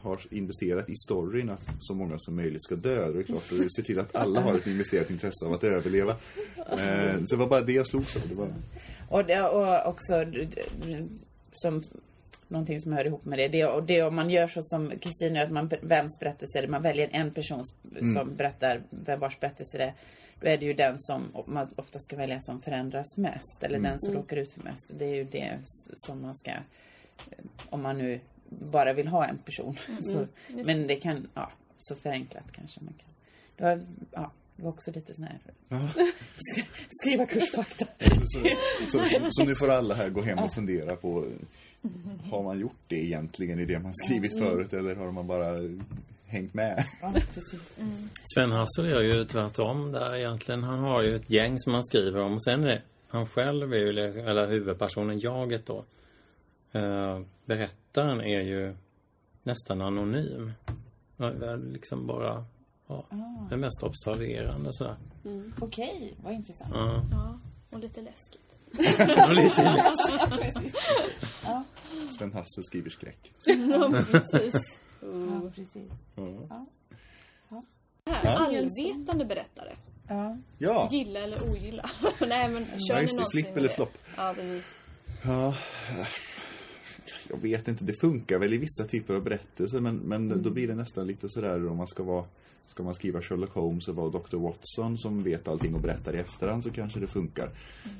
har 0.00 0.20
investerat 0.30 0.90
i 0.90 0.96
storyn 0.96 1.50
att 1.50 1.68
så 1.78 1.94
många 1.94 2.18
som 2.18 2.36
möjligt 2.36 2.64
ska 2.64 2.76
dö. 2.76 3.06
Då 3.06 3.12
är 3.12 3.18
det 3.18 3.24
klart 3.24 3.52
att 3.52 3.72
se 3.72 3.82
till 3.82 3.98
att 3.98 4.16
alla 4.16 4.40
har 4.40 4.54
ett 4.54 4.66
investerat 4.66 5.10
intresse 5.10 5.46
av 5.46 5.52
att 5.52 5.64
överleva. 5.64 6.16
Eh, 6.56 7.24
så 7.24 7.34
det 7.34 7.36
var 7.36 7.46
bara 7.46 7.60
det 7.60 7.72
jag 7.72 7.86
slogs 7.86 8.16
av. 8.16 8.22
Det 8.28 8.34
var... 8.34 8.54
och, 9.08 9.24
det, 9.24 9.42
och 9.42 9.88
också 9.88 10.24
som 11.52 11.82
någonting 12.48 12.80
som 12.80 12.92
hör 12.92 13.04
ihop 13.04 13.24
med 13.24 13.38
det. 13.38 13.48
det 13.48 13.64
och 13.64 13.82
det 13.82 14.02
om 14.02 14.16
man 14.16 14.30
gör 14.30 14.48
så 14.48 14.62
som 14.62 14.92
Kristina 14.98 15.42
att 15.42 15.50
man 15.50 15.70
vems 15.82 16.18
berättelse 16.20 16.58
är 16.58 16.62
det? 16.62 16.68
Man 16.68 16.82
väljer 16.82 17.08
en 17.12 17.30
person 17.30 17.64
som 17.64 18.16
mm. 18.16 18.36
berättar 18.36 18.82
vem 18.90 19.20
vars 19.20 19.40
berättelse 19.40 19.78
det 19.78 19.84
är. 19.84 19.94
Då 20.40 20.46
är 20.46 20.58
det 20.58 20.66
ju 20.66 20.72
den 20.72 20.94
som 20.98 21.44
man 21.46 21.74
ofta 21.76 21.98
ska 21.98 22.16
välja 22.16 22.40
som 22.40 22.60
förändras 22.60 23.16
mest. 23.16 23.62
Eller 23.62 23.78
mm. 23.78 23.90
den 23.90 23.98
som 23.98 24.10
mm. 24.10 24.22
råkar 24.22 24.36
ut 24.36 24.52
för 24.52 24.62
mest. 24.62 24.90
Det 24.98 25.04
är 25.04 25.14
ju 25.14 25.24
det 25.24 25.58
som 25.94 26.22
man 26.22 26.34
ska 26.34 26.52
om 27.70 27.82
man 27.82 27.98
nu 27.98 28.20
bara 28.48 28.92
vill 28.92 29.08
ha 29.08 29.26
en 29.26 29.38
person. 29.38 29.78
Mm. 29.88 30.02
Så, 30.02 30.26
men 30.64 30.86
det 30.86 30.96
kan, 30.96 31.28
ja, 31.34 31.50
så 31.78 31.94
förenklat 31.94 32.52
kanske 32.52 32.80
man 32.80 32.94
kan. 32.94 33.10
Det 33.56 33.64
var, 33.64 33.86
ja, 34.12 34.32
det 34.56 34.62
var 34.62 34.70
också 34.70 34.90
lite 34.90 35.14
sån 35.14 35.24
här... 35.24 35.40
Skriva 37.02 37.26
kursfakta. 37.26 37.86
så, 38.24 38.40
så, 38.88 39.04
så, 39.04 39.28
så, 39.30 39.44
nu 39.44 39.54
får 39.54 39.70
alla 39.70 39.94
här 39.94 40.08
gå 40.08 40.22
hem 40.22 40.38
och 40.38 40.54
fundera 40.54 40.96
på 40.96 41.26
har 42.30 42.42
man 42.42 42.58
gjort 42.58 42.80
det 42.86 43.04
egentligen 43.04 43.60
i 43.60 43.64
det 43.64 43.78
man 43.78 43.94
skrivit 43.94 44.32
mm. 44.32 44.44
förut 44.44 44.72
eller 44.72 44.96
har 44.96 45.12
man 45.12 45.26
bara 45.26 45.46
hängt 46.26 46.54
med? 46.54 46.84
Ja, 47.02 47.12
precis. 47.34 47.78
Mm. 47.78 48.08
Sven 48.34 48.52
Hassel 48.52 48.86
gör 48.88 49.02
ju 49.02 49.24
tvärtom 49.24 49.92
där 49.92 50.16
egentligen. 50.16 50.62
Han 50.62 50.78
har 50.78 51.02
ju 51.02 51.14
ett 51.14 51.30
gäng 51.30 51.58
som 51.58 51.74
han 51.74 51.84
skriver 51.84 52.22
om 52.22 52.34
och 52.34 52.44
sen 52.44 52.64
är 52.64 52.68
det 52.68 52.82
han 53.08 53.26
själv, 53.26 53.72
är 53.72 53.76
ju, 53.76 53.88
eller 54.20 54.46
huvudpersonen, 54.46 55.20
jaget 55.20 55.66
då, 55.66 55.84
Eh, 56.76 57.20
berättaren 57.44 58.20
är 58.20 58.40
ju 58.40 58.74
nästan 59.42 59.82
anonym. 59.82 60.52
Liksom 61.72 62.06
bara 62.06 62.44
ja, 62.86 63.06
ah. 63.10 63.48
den 63.50 63.60
mest 63.60 63.82
observerande 63.82 64.72
sådär. 64.72 64.96
Mm. 65.24 65.52
Okej, 65.60 65.96
okay, 65.96 66.24
vad 66.24 66.32
intressant. 66.32 66.70
Ja. 66.74 67.02
ja. 67.12 67.38
och 67.70 67.78
lite 67.78 68.00
läskigt. 68.00 68.45
Och 69.28 69.34
lite 69.34 69.62
ja. 71.44 71.64
Sven 72.18 72.32
Hassel 72.32 72.64
skriver 72.64 72.90
skräck. 72.90 73.32
ja, 73.44 74.02
precis. 74.10 74.54
Ja, 75.00 75.50
precis. 75.54 75.90
Ja. 76.14 76.66
Allvetande 78.04 79.24
berättare. 79.24 79.76
Ja. 80.08 80.38
ja. 80.58 80.88
Gilla 80.92 81.20
eller 81.20 81.50
ogilla. 81.50 81.90
Nej 82.28 82.48
men 82.48 82.66
kör 82.66 82.94
ja, 82.94 83.00
just 83.00 83.18
det, 83.18 83.30
flipp 83.30 83.56
eller 83.56 83.68
flopp. 83.68 83.98
Ja, 84.16 84.32
precis. 84.36 84.64
Ja 85.22 85.54
jag 87.28 87.36
vet 87.36 87.68
inte, 87.68 87.84
det 87.84 88.00
funkar 88.00 88.38
väl 88.38 88.54
i 88.54 88.58
vissa 88.58 88.84
typer 88.84 89.14
av 89.14 89.22
berättelser 89.22 89.80
men, 89.80 89.96
men 89.96 90.30
mm. 90.30 90.42
då 90.42 90.50
blir 90.50 90.68
det 90.68 90.74
nästan 90.74 91.06
lite 91.06 91.28
sådär 91.28 91.68
om 91.68 91.76
man 91.76 91.88
ska 91.88 92.02
vara 92.02 92.24
Ska 92.66 92.82
man 92.82 92.94
skriva 92.94 93.22
Sherlock 93.22 93.54
Holmes 93.54 93.88
och 93.88 93.96
vara 93.96 94.10
Dr. 94.10 94.36
Watson 94.36 94.98
som 94.98 95.22
vet 95.22 95.48
allting 95.48 95.74
och 95.74 95.80
berättar 95.80 96.14
i 96.14 96.18
efterhand 96.18 96.64
så 96.64 96.70
kanske 96.70 97.00
det 97.00 97.06
funkar. 97.06 97.44
Mm. 97.44 97.96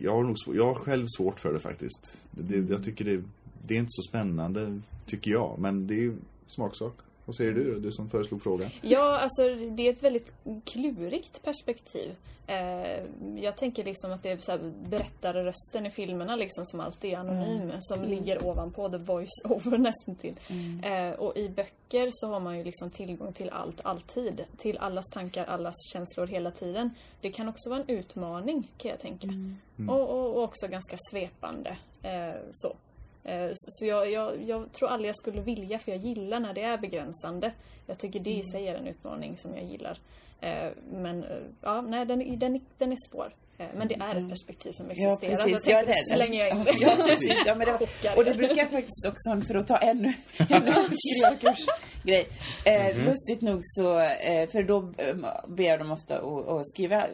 Jag 0.00 0.12
har, 0.12 0.24
nog, 0.24 0.36
jag 0.46 0.64
har 0.64 0.74
själv 0.74 1.06
svårt 1.16 1.40
för 1.40 1.52
det 1.52 1.58
faktiskt. 1.60 2.18
Det, 2.30 2.56
jag 2.56 2.84
tycker 2.84 3.04
det, 3.04 3.22
det 3.66 3.74
är 3.74 3.78
inte 3.78 3.90
så 3.90 4.02
spännande, 4.02 4.80
tycker 5.06 5.30
jag. 5.30 5.58
Men 5.58 5.86
det 5.86 5.94
är 5.94 6.02
ju 6.02 6.16
smaksak. 6.46 6.94
Vad 7.26 7.36
säger 7.36 7.52
du 7.52 7.74
då, 7.74 7.80
du 7.80 7.92
som 7.92 8.10
föreslog 8.10 8.42
frågan? 8.42 8.70
Ja, 8.80 9.18
alltså 9.18 9.42
det 9.70 9.88
är 9.88 9.92
ett 9.92 10.02
väldigt 10.02 10.32
klurigt 10.64 11.42
perspektiv. 11.42 12.16
Eh, 12.46 13.02
jag 13.36 13.56
tänker 13.56 13.84
liksom 13.84 14.12
att 14.12 14.22
det 14.22 14.30
är 14.30 14.36
så 14.36 14.50
här 14.50 14.72
berättarrösten 14.88 15.86
i 15.86 15.90
filmerna 15.90 16.36
liksom 16.36 16.64
som 16.64 16.80
alltid 16.80 17.12
är 17.12 17.16
anonym, 17.16 17.72
som 17.80 18.04
ligger 18.04 18.46
ovanpå 18.46 18.88
the 18.88 18.96
voice-over 18.96 19.78
nästan 19.88 20.14
till. 20.14 20.34
Eh, 20.82 21.10
och 21.10 21.36
i 21.36 21.48
böcker 21.48 22.08
så 22.12 22.28
har 22.28 22.40
man 22.40 22.58
ju 22.58 22.64
liksom 22.64 22.90
tillgång 22.90 23.32
till 23.32 23.50
allt, 23.50 23.80
alltid. 23.84 24.44
Till 24.56 24.78
allas 24.78 25.06
tankar, 25.06 25.44
allas 25.44 25.74
känslor 25.92 26.26
hela 26.26 26.50
tiden. 26.50 26.90
Det 27.20 27.30
kan 27.30 27.48
också 27.48 27.70
vara 27.70 27.80
en 27.80 27.88
utmaning, 27.88 28.70
kan 28.78 28.90
jag 28.90 29.00
tänka. 29.00 29.28
Och, 29.88 30.10
och, 30.10 30.36
och 30.36 30.42
också 30.42 30.68
ganska 30.68 30.96
svepande. 31.10 31.76
Eh, 32.02 32.34
så. 32.50 32.76
Eh, 33.28 33.50
Så 33.54 33.86
jag, 33.86 34.10
jag, 34.10 34.42
jag 34.42 34.72
tror 34.72 34.88
aldrig 34.88 35.08
jag 35.08 35.16
skulle 35.16 35.40
vilja, 35.40 35.78
för 35.78 35.92
jag 35.92 36.00
gillar 36.00 36.40
när 36.40 36.54
det 36.54 36.62
är 36.62 36.78
begränsande. 36.78 37.52
Jag 37.86 37.98
tycker 37.98 38.20
det 38.20 38.30
i 38.30 38.42
sig 38.42 38.68
är 38.68 38.74
en 38.74 38.86
utmaning 38.86 39.36
som 39.36 39.54
jag 39.56 39.64
gillar. 39.64 39.98
Eh, 40.40 40.70
Men 40.92 41.24
eh, 41.24 41.36
ja, 41.62 41.80
nej, 41.80 42.06
den, 42.06 42.22
är- 42.22 42.36
den, 42.36 42.60
den 42.78 42.92
är 42.92 42.96
svår. 43.10 43.34
Men 43.74 43.88
det 43.88 43.94
är 43.94 44.14
ett 44.14 44.28
perspektiv 44.28 44.70
som 44.72 44.86
Ja, 44.94 45.12
existerar. 45.12 45.36
precis. 45.36 45.64
så 45.64 45.70
jag 45.70 45.80
Ja, 45.80 45.84
tänkte, 45.84 46.02
det- 46.02 46.14
då 46.14 46.24
slänger 46.24 46.44
jag 46.44 46.56
in 46.58 46.64
det. 46.64 46.72
Ja, 46.80 46.96
precis. 47.08 47.46
Ja, 47.46 47.54
men 47.54 47.66
det, 48.02 48.14
och 48.16 48.24
det 48.24 48.34
brukar 48.34 48.56
jag 48.56 48.70
faktiskt 48.70 49.06
också, 49.06 49.46
för 49.46 49.54
att 49.54 49.66
ta 49.66 49.76
ännu 49.76 50.08
en 50.38 50.62
skrivarkursgrej. 50.92 52.28
Eh, 52.64 52.96
Lustigt 53.04 53.40
nog 53.40 53.58
så, 53.62 53.98
eh, 54.00 54.48
för 54.48 54.62
då 54.62 54.80
ber 55.48 55.64
jag 55.64 55.78
dem 55.78 55.90
ofta 55.92 56.18
att, 56.18 56.48
att 56.48 56.66
skriva 56.68 57.06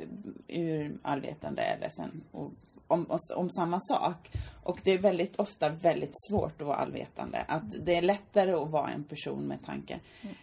ur 0.48 0.96
allvetande 1.02 1.62
eller 1.62 1.88
sen 1.88 2.22
och, 2.32 2.50
om, 2.92 3.18
om 3.36 3.50
samma 3.50 3.80
sak. 3.80 4.30
Och 4.62 4.80
det 4.84 4.90
är 4.90 4.98
väldigt 4.98 5.36
ofta 5.36 5.68
väldigt 5.68 6.12
svårt 6.28 6.60
att 6.60 6.66
vara 6.66 6.76
allvetande. 6.76 7.44
Att 7.48 7.84
det 7.84 7.94
är 7.94 8.02
lättare 8.02 8.52
att 8.52 8.70
vara 8.70 8.90
en 8.90 9.04
person 9.04 9.42
med 9.42 9.64
tankar. 9.64 10.00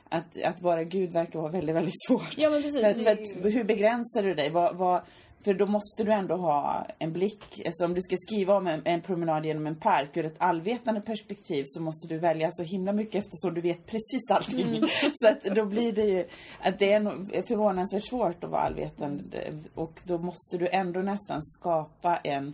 Att, 0.09 0.43
att 0.43 0.61
vara 0.61 0.83
Gud 0.83 1.11
verkar 1.11 1.39
vara 1.39 1.51
väldigt, 1.51 1.75
väldigt 1.75 2.01
svårt. 2.07 2.37
Ja, 2.37 2.49
men 2.49 2.61
precis. 2.61 2.81
För, 2.81 2.89
att, 2.89 3.03
för 3.03 3.11
att, 3.11 3.53
hur 3.53 3.63
begränsar 3.63 4.23
du 4.23 4.35
dig? 4.35 4.49
Vad, 4.49 4.75
vad, 4.75 5.01
för 5.41 5.53
då 5.53 5.65
måste 5.65 6.03
du 6.03 6.13
ändå 6.13 6.35
ha 6.35 6.87
en 6.99 7.13
blick. 7.13 7.61
Alltså 7.65 7.85
om 7.85 7.93
du 7.93 8.01
ska 8.01 8.15
skriva 8.17 8.57
om 8.57 8.67
en, 8.67 8.81
en 8.85 9.01
promenad 9.01 9.45
genom 9.45 9.67
en 9.67 9.75
park 9.75 10.17
ur 10.17 10.25
ett 10.25 10.35
allvetande 10.37 11.01
perspektiv 11.01 11.63
så 11.67 11.81
måste 11.81 12.07
du 12.07 12.17
välja 12.17 12.51
så 12.51 12.63
himla 12.63 12.93
mycket 12.93 13.25
eftersom 13.25 13.53
du 13.53 13.61
vet 13.61 13.85
precis 13.85 14.31
allting. 14.31 14.67
Mm. 14.67 14.89
Så 15.13 15.27
att 15.27 15.55
då 15.55 15.65
blir 15.65 15.91
det 15.91 16.05
ju 16.05 16.25
att 16.61 16.79
det 16.79 16.93
är 16.93 17.41
förvånansvärt 17.47 18.07
svårt 18.09 18.43
att 18.43 18.49
vara 18.49 18.61
allvetande 18.61 19.53
och 19.75 20.01
då 20.03 20.17
måste 20.17 20.57
du 20.57 20.67
ändå 20.67 20.99
nästan 20.99 21.41
skapa 21.41 22.17
en 22.17 22.53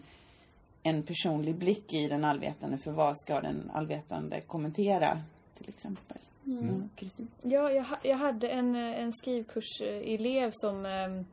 en 0.85 1.03
personlig 1.03 1.55
blick 1.55 1.93
i 1.93 2.07
den 2.07 2.25
allvetande 2.25 2.77
för 2.77 2.91
vad 2.91 3.17
ska 3.17 3.41
den 3.41 3.71
allvetande 3.73 4.41
kommentera 4.41 5.21
till 5.57 5.69
exempel. 5.69 6.17
Mm. 6.45 6.89
Kristin? 6.95 7.27
Ja, 7.41 7.71
jag, 7.71 7.85
jag 8.03 8.17
hade 8.17 8.49
en, 8.49 8.75
eh, 8.75 8.99
en 8.99 9.13
skrivkurselev 9.13 10.49
som, 10.53 10.85
ehm, 10.85 11.19
eh, 11.19 11.25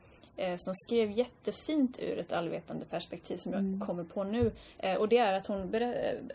som 0.57 0.73
skrev 0.75 1.11
jättefint 1.11 1.99
ur 1.99 2.19
ett 2.19 2.33
allvetande 2.33 2.85
perspektiv 2.85 3.37
som 3.37 3.53
jag 3.53 3.87
kommer 3.87 4.03
på 4.03 4.23
nu. 4.23 4.51
Eh, 4.77 4.95
och 4.95 5.09
det 5.09 5.17
är 5.17 5.33
att 5.33 5.47
hon, 5.47 5.73
eh, 5.75 5.89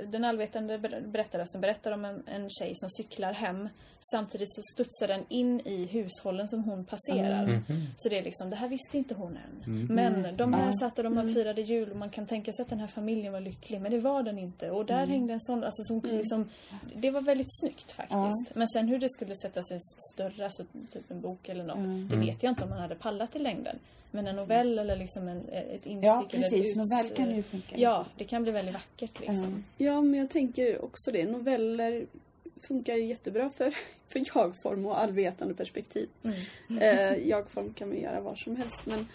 den 0.08 0.24
allvetande 0.24 0.78
ber- 0.78 1.06
berättarrösten 1.06 1.61
berättar 1.61 1.92
om 1.92 2.04
en, 2.04 2.22
en 2.26 2.50
tjej 2.50 2.72
som 2.74 2.90
cyklar 2.90 3.32
hem. 3.32 3.68
Samtidigt 4.00 4.52
så 4.54 4.62
studsar 4.74 5.08
den 5.08 5.24
in 5.28 5.61
i 5.61 5.84
hushållen 5.87 6.48
som 6.48 6.64
hon 6.64 6.84
passerar. 6.84 7.44
Så 7.96 8.08
det 8.08 8.18
är 8.18 8.22
liksom, 8.22 8.50
det 8.50 8.56
här 8.56 8.68
visste 8.68 8.98
inte 8.98 9.14
hon 9.14 9.37
än. 9.37 9.87
Men 9.94 10.37
de 10.37 10.52
här 10.52 10.72
satt 10.72 10.98
och 10.98 11.04
de 11.04 11.16
här 11.16 11.24
firade 11.34 11.62
jul 11.62 11.90
och 11.90 11.96
man 11.96 12.11
kan 12.11 12.26
tänka 12.26 12.52
sig 12.52 12.62
att 12.62 12.68
den 12.68 12.80
här 12.80 12.87
familjen 12.87 13.32
var 13.32 13.40
lycklig. 13.40 13.80
Men 13.80 13.92
det 13.92 13.98
var 13.98 14.22
den 14.22 14.38
inte. 14.38 14.70
Och 14.70 14.87
där 14.87 15.06
hängde 15.06 15.32
en 15.32 15.40
sån, 15.40 15.64
alltså 15.64 15.82
som 15.82 16.00
liksom, 16.16 16.48
det 16.96 17.11
var 17.11 17.20
väldigt 17.20 17.58
snyggt 17.61 17.92
faktiskt. 17.92 18.54
Men 18.54 18.68
sen 18.68 18.88
hur 18.88 18.98
det 18.98 19.08
skulle 19.08 19.34
sättas 19.37 19.70
i 19.70 19.74
en 19.74 19.80
större, 20.14 20.44
alltså 20.44 20.64
typ 20.92 21.11
en 21.11 21.20
bok 21.20 21.48
eller 21.48 21.64
något. 21.64 21.76
Det 22.11 22.16
vet 22.16 22.42
jag 22.42 22.50
inte 22.50 22.64
om 22.64 22.70
man 22.70 22.80
hade 22.80 22.94
pallat 22.94 23.37
i 23.37 23.38
längden. 23.38 23.78
Men 24.11 24.27
en 24.27 24.37
novell 24.37 24.79
eller 24.79 24.97
liksom 24.97 25.29
en, 25.29 25.49
ett 25.49 25.87
instick 25.87 26.05
Ja, 26.05 26.27
eller 26.33 26.42
precis. 26.42 26.77
Novell 26.77 27.09
kan 27.16 27.37
ju 27.37 27.42
funka. 27.42 27.77
Ja, 27.79 28.07
det 28.16 28.25
kan 28.25 28.42
bli 28.42 28.53
väldigt 28.53 28.75
vackert 28.75 29.21
liksom. 29.21 29.64
Ja, 29.77 30.01
men 30.01 30.21
jag 30.21 30.31
tänker 30.31 30.85
också 30.85 31.11
det. 31.12 31.25
Noveller 31.25 32.07
funkar 32.68 32.94
jättebra 32.94 33.51
för, 33.51 33.75
för 34.09 34.37
jagform 34.37 34.87
och 34.87 35.01
allvetande 35.01 35.55
perspektiv. 35.55 36.09
Eh, 36.81 37.18
jagform 37.29 37.75
kan 37.75 37.88
man 37.88 37.99
göra 37.99 38.21
var 38.21 38.35
som 38.37 38.57
helst. 38.57 38.87
Men, 38.87 39.09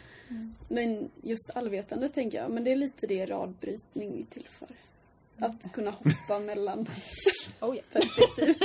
men 0.68 1.10
just 1.22 1.52
allvetande 1.56 2.10
tänker 2.10 2.38
jag, 2.38 2.52
men 2.52 2.64
det 2.64 2.72
är 2.72 2.76
lite 2.76 3.08
det 3.08 3.26
radbrytning 3.26 4.22
är 4.22 4.26
till 4.26 4.48
för. 4.48 4.68
Att 5.38 5.74
kunna 5.74 5.92
hoppa 5.92 6.40
mellan 6.46 6.88
Oh, 7.62 7.76
ja. 7.78 7.82
perspektiv. 7.92 8.56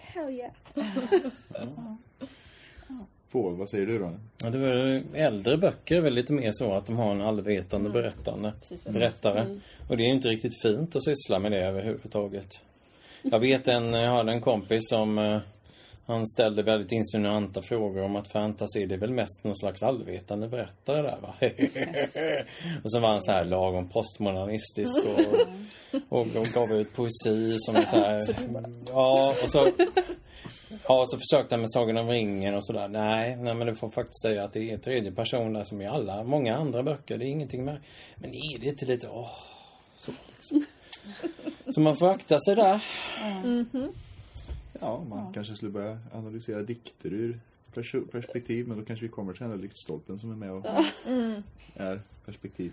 Hell 0.00 0.30
yeah. 0.30 0.52
Paul, 3.32 3.56
vad 3.56 3.70
säger 3.70 3.86
du 3.86 3.98
då? 3.98 4.10
Ja, 4.42 4.50
det 4.50 4.58
var, 4.58 5.02
äldre 5.14 5.56
böcker 5.56 5.96
är 5.96 6.00
väl 6.00 6.14
lite 6.14 6.32
mer 6.32 6.50
så 6.52 6.72
att 6.72 6.86
de 6.86 6.96
har 6.96 7.10
en 7.10 7.20
allvetande 7.20 7.90
berättande 7.90 8.52
Precis 8.60 8.84
berättare. 8.84 9.58
Och 9.88 9.96
det 9.96 10.02
är 10.02 10.08
inte 10.08 10.28
riktigt 10.28 10.62
fint 10.62 10.96
att 10.96 11.04
syssla 11.04 11.38
med 11.38 11.52
det 11.52 11.64
överhuvudtaget. 11.64 12.60
Jag 13.22 13.40
vet 13.40 13.68
en, 13.68 13.92
jag 13.92 14.10
hade 14.10 14.32
en 14.32 14.40
kompis 14.40 14.80
som 14.88 15.18
eh, 15.18 15.38
han 16.06 16.26
ställde 16.26 16.62
väldigt 16.62 16.92
insinuanta 16.92 17.62
frågor 17.62 18.02
om 18.02 18.16
att 18.16 18.28
fantasy 18.28 18.86
det 18.86 18.94
är 18.94 18.98
väl 18.98 19.12
mest 19.12 19.44
någon 19.44 19.56
slags 19.56 19.82
allvetande 19.82 20.48
berättare 20.48 21.02
där 21.02 21.18
va? 21.22 21.34
och 22.84 22.90
så 22.92 23.00
var 23.00 23.08
han 23.08 23.22
så 23.22 23.32
här 23.32 23.44
lagom 23.44 23.88
postmodernistisk 23.88 24.98
och, 24.98 25.20
och, 26.08 26.36
och 26.36 26.46
gav 26.54 26.72
ut 26.72 26.94
poesi 26.94 27.56
som 27.58 27.76
är 27.76 27.84
så 27.84 27.96
här... 27.96 28.36
Ja, 28.88 29.34
och 29.42 29.50
så... 29.50 29.72
Ja, 30.88 31.06
så 31.08 31.18
försökte 31.18 31.54
han 31.54 31.60
med 31.60 31.70
Sagan 31.70 31.96
om 31.96 32.08
ringen 32.08 32.54
och 32.54 32.66
sådär. 32.66 32.88
Nej, 32.88 33.36
nej, 33.36 33.54
men 33.54 33.66
du 33.66 33.74
får 33.76 33.90
faktiskt 33.90 34.22
säga 34.22 34.44
att 34.44 34.52
det 34.52 34.70
är 34.70 34.78
tredje 34.78 35.12
person 35.12 35.52
där 35.52 35.64
som 35.64 35.80
i 35.80 35.86
alla, 35.86 36.22
många 36.22 36.56
andra 36.56 36.82
böcker. 36.82 37.18
Det 37.18 37.24
är 37.24 37.28
ingenting 37.28 37.64
med. 37.64 37.80
Men 38.16 38.30
är 38.30 38.58
det 38.58 38.66
inte 38.66 38.86
lite, 38.86 39.08
åh, 39.08 39.30
så. 39.96 40.12
Så 41.68 41.80
man 41.80 41.96
får 41.96 42.10
akta 42.10 42.40
sig 42.40 42.56
där. 42.56 42.84
Ja, 44.80 45.04
man 45.08 45.32
kanske 45.32 45.54
skulle 45.54 45.70
börja 45.70 45.98
analysera 46.12 46.62
dikter 46.62 47.12
ur 47.12 47.40
perspektiv, 48.12 48.68
men 48.68 48.78
då 48.78 48.84
kanske 48.84 49.06
vi 49.06 49.12
kommer 49.12 49.32
till 49.32 49.42
den 49.42 49.50
där 49.50 49.58
lyktstolpen 49.58 50.18
som 50.18 50.30
är 50.30 50.36
med 50.36 50.52
och 50.52 50.66
är 51.74 52.02
perspektiv. 52.24 52.72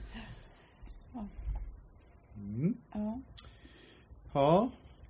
Mm. 2.35 2.77
Ja. 2.93 3.19
Ja, 4.33 4.69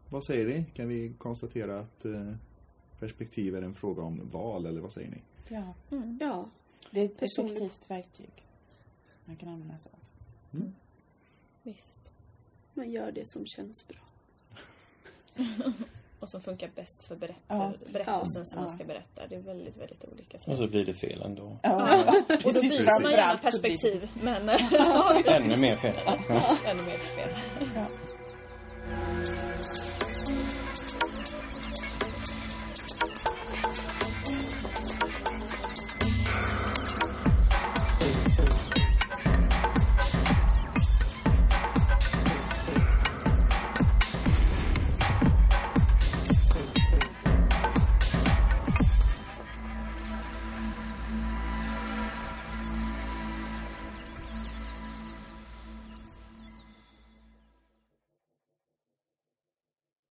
vad 0.10 0.24
säger 0.24 0.45
ni? 0.48 0.65
Kan 0.74 0.88
vi 0.88 1.13
konstatera 1.17 1.80
att 1.80 2.06
eh, 2.06 2.34
perspektiv 3.00 3.56
är 3.56 3.62
en 3.62 3.76
fråga 3.76 4.04
om 4.04 4.30
val, 4.30 4.66
eller 4.66 4.82
vad 4.82 4.94
säger 4.94 5.10
ni? 5.10 5.22
ja. 5.50 5.74
Ja, 6.20 6.50
Det 6.92 7.02
är 7.02 7.06
ett 7.06 7.22
effektivt 7.22 7.90
verktyg. 7.92 8.46
Man 9.26 9.36
kan 9.36 9.50
använda 9.50 9.78
sig 9.78 9.92
av. 9.94 10.00
Visst. 11.64 12.14
man 12.74 12.92
gör 12.92 13.12
det 13.12 13.22
som 13.28 13.46
känns 13.46 13.88
bra. 13.88 14.00
Och 16.20 16.30
som 16.30 16.42
funkar 16.42 16.72
bäst 16.76 17.04
för 17.08 17.16
berättar, 17.16 17.44
Ja. 17.48 17.74
berättelsen 17.94 18.42
Ja. 18.42 18.44
som 18.46 18.60
man 18.62 18.70
Ja. 18.70 18.76
ska 18.76 18.84
berätta. 18.84 19.28
Det 19.28 19.36
är 19.36 19.40
väldigt, 19.42 19.78
väldigt 19.78 20.06
olika. 20.06 20.38
Och 20.48 20.58
så 20.58 20.68
blir 20.68 20.86
det 20.86 20.94
fel 20.94 21.22
ändå. 21.22 21.58
Ja. 21.64 22.14
Och 22.46 22.54
då 22.54 22.62
byter 22.62 23.02
man 23.04 23.12
gärna 23.12 23.34
det- 23.34 23.40
perspektiv. 23.42 24.10
Men 24.24 24.50
Ännu 25.26 25.58
mer 25.58 25.76
fel. 25.76 25.96
ännu 26.66 26.84
mer 26.84 26.98
fel. 26.98 27.30
Ja. 27.76 27.86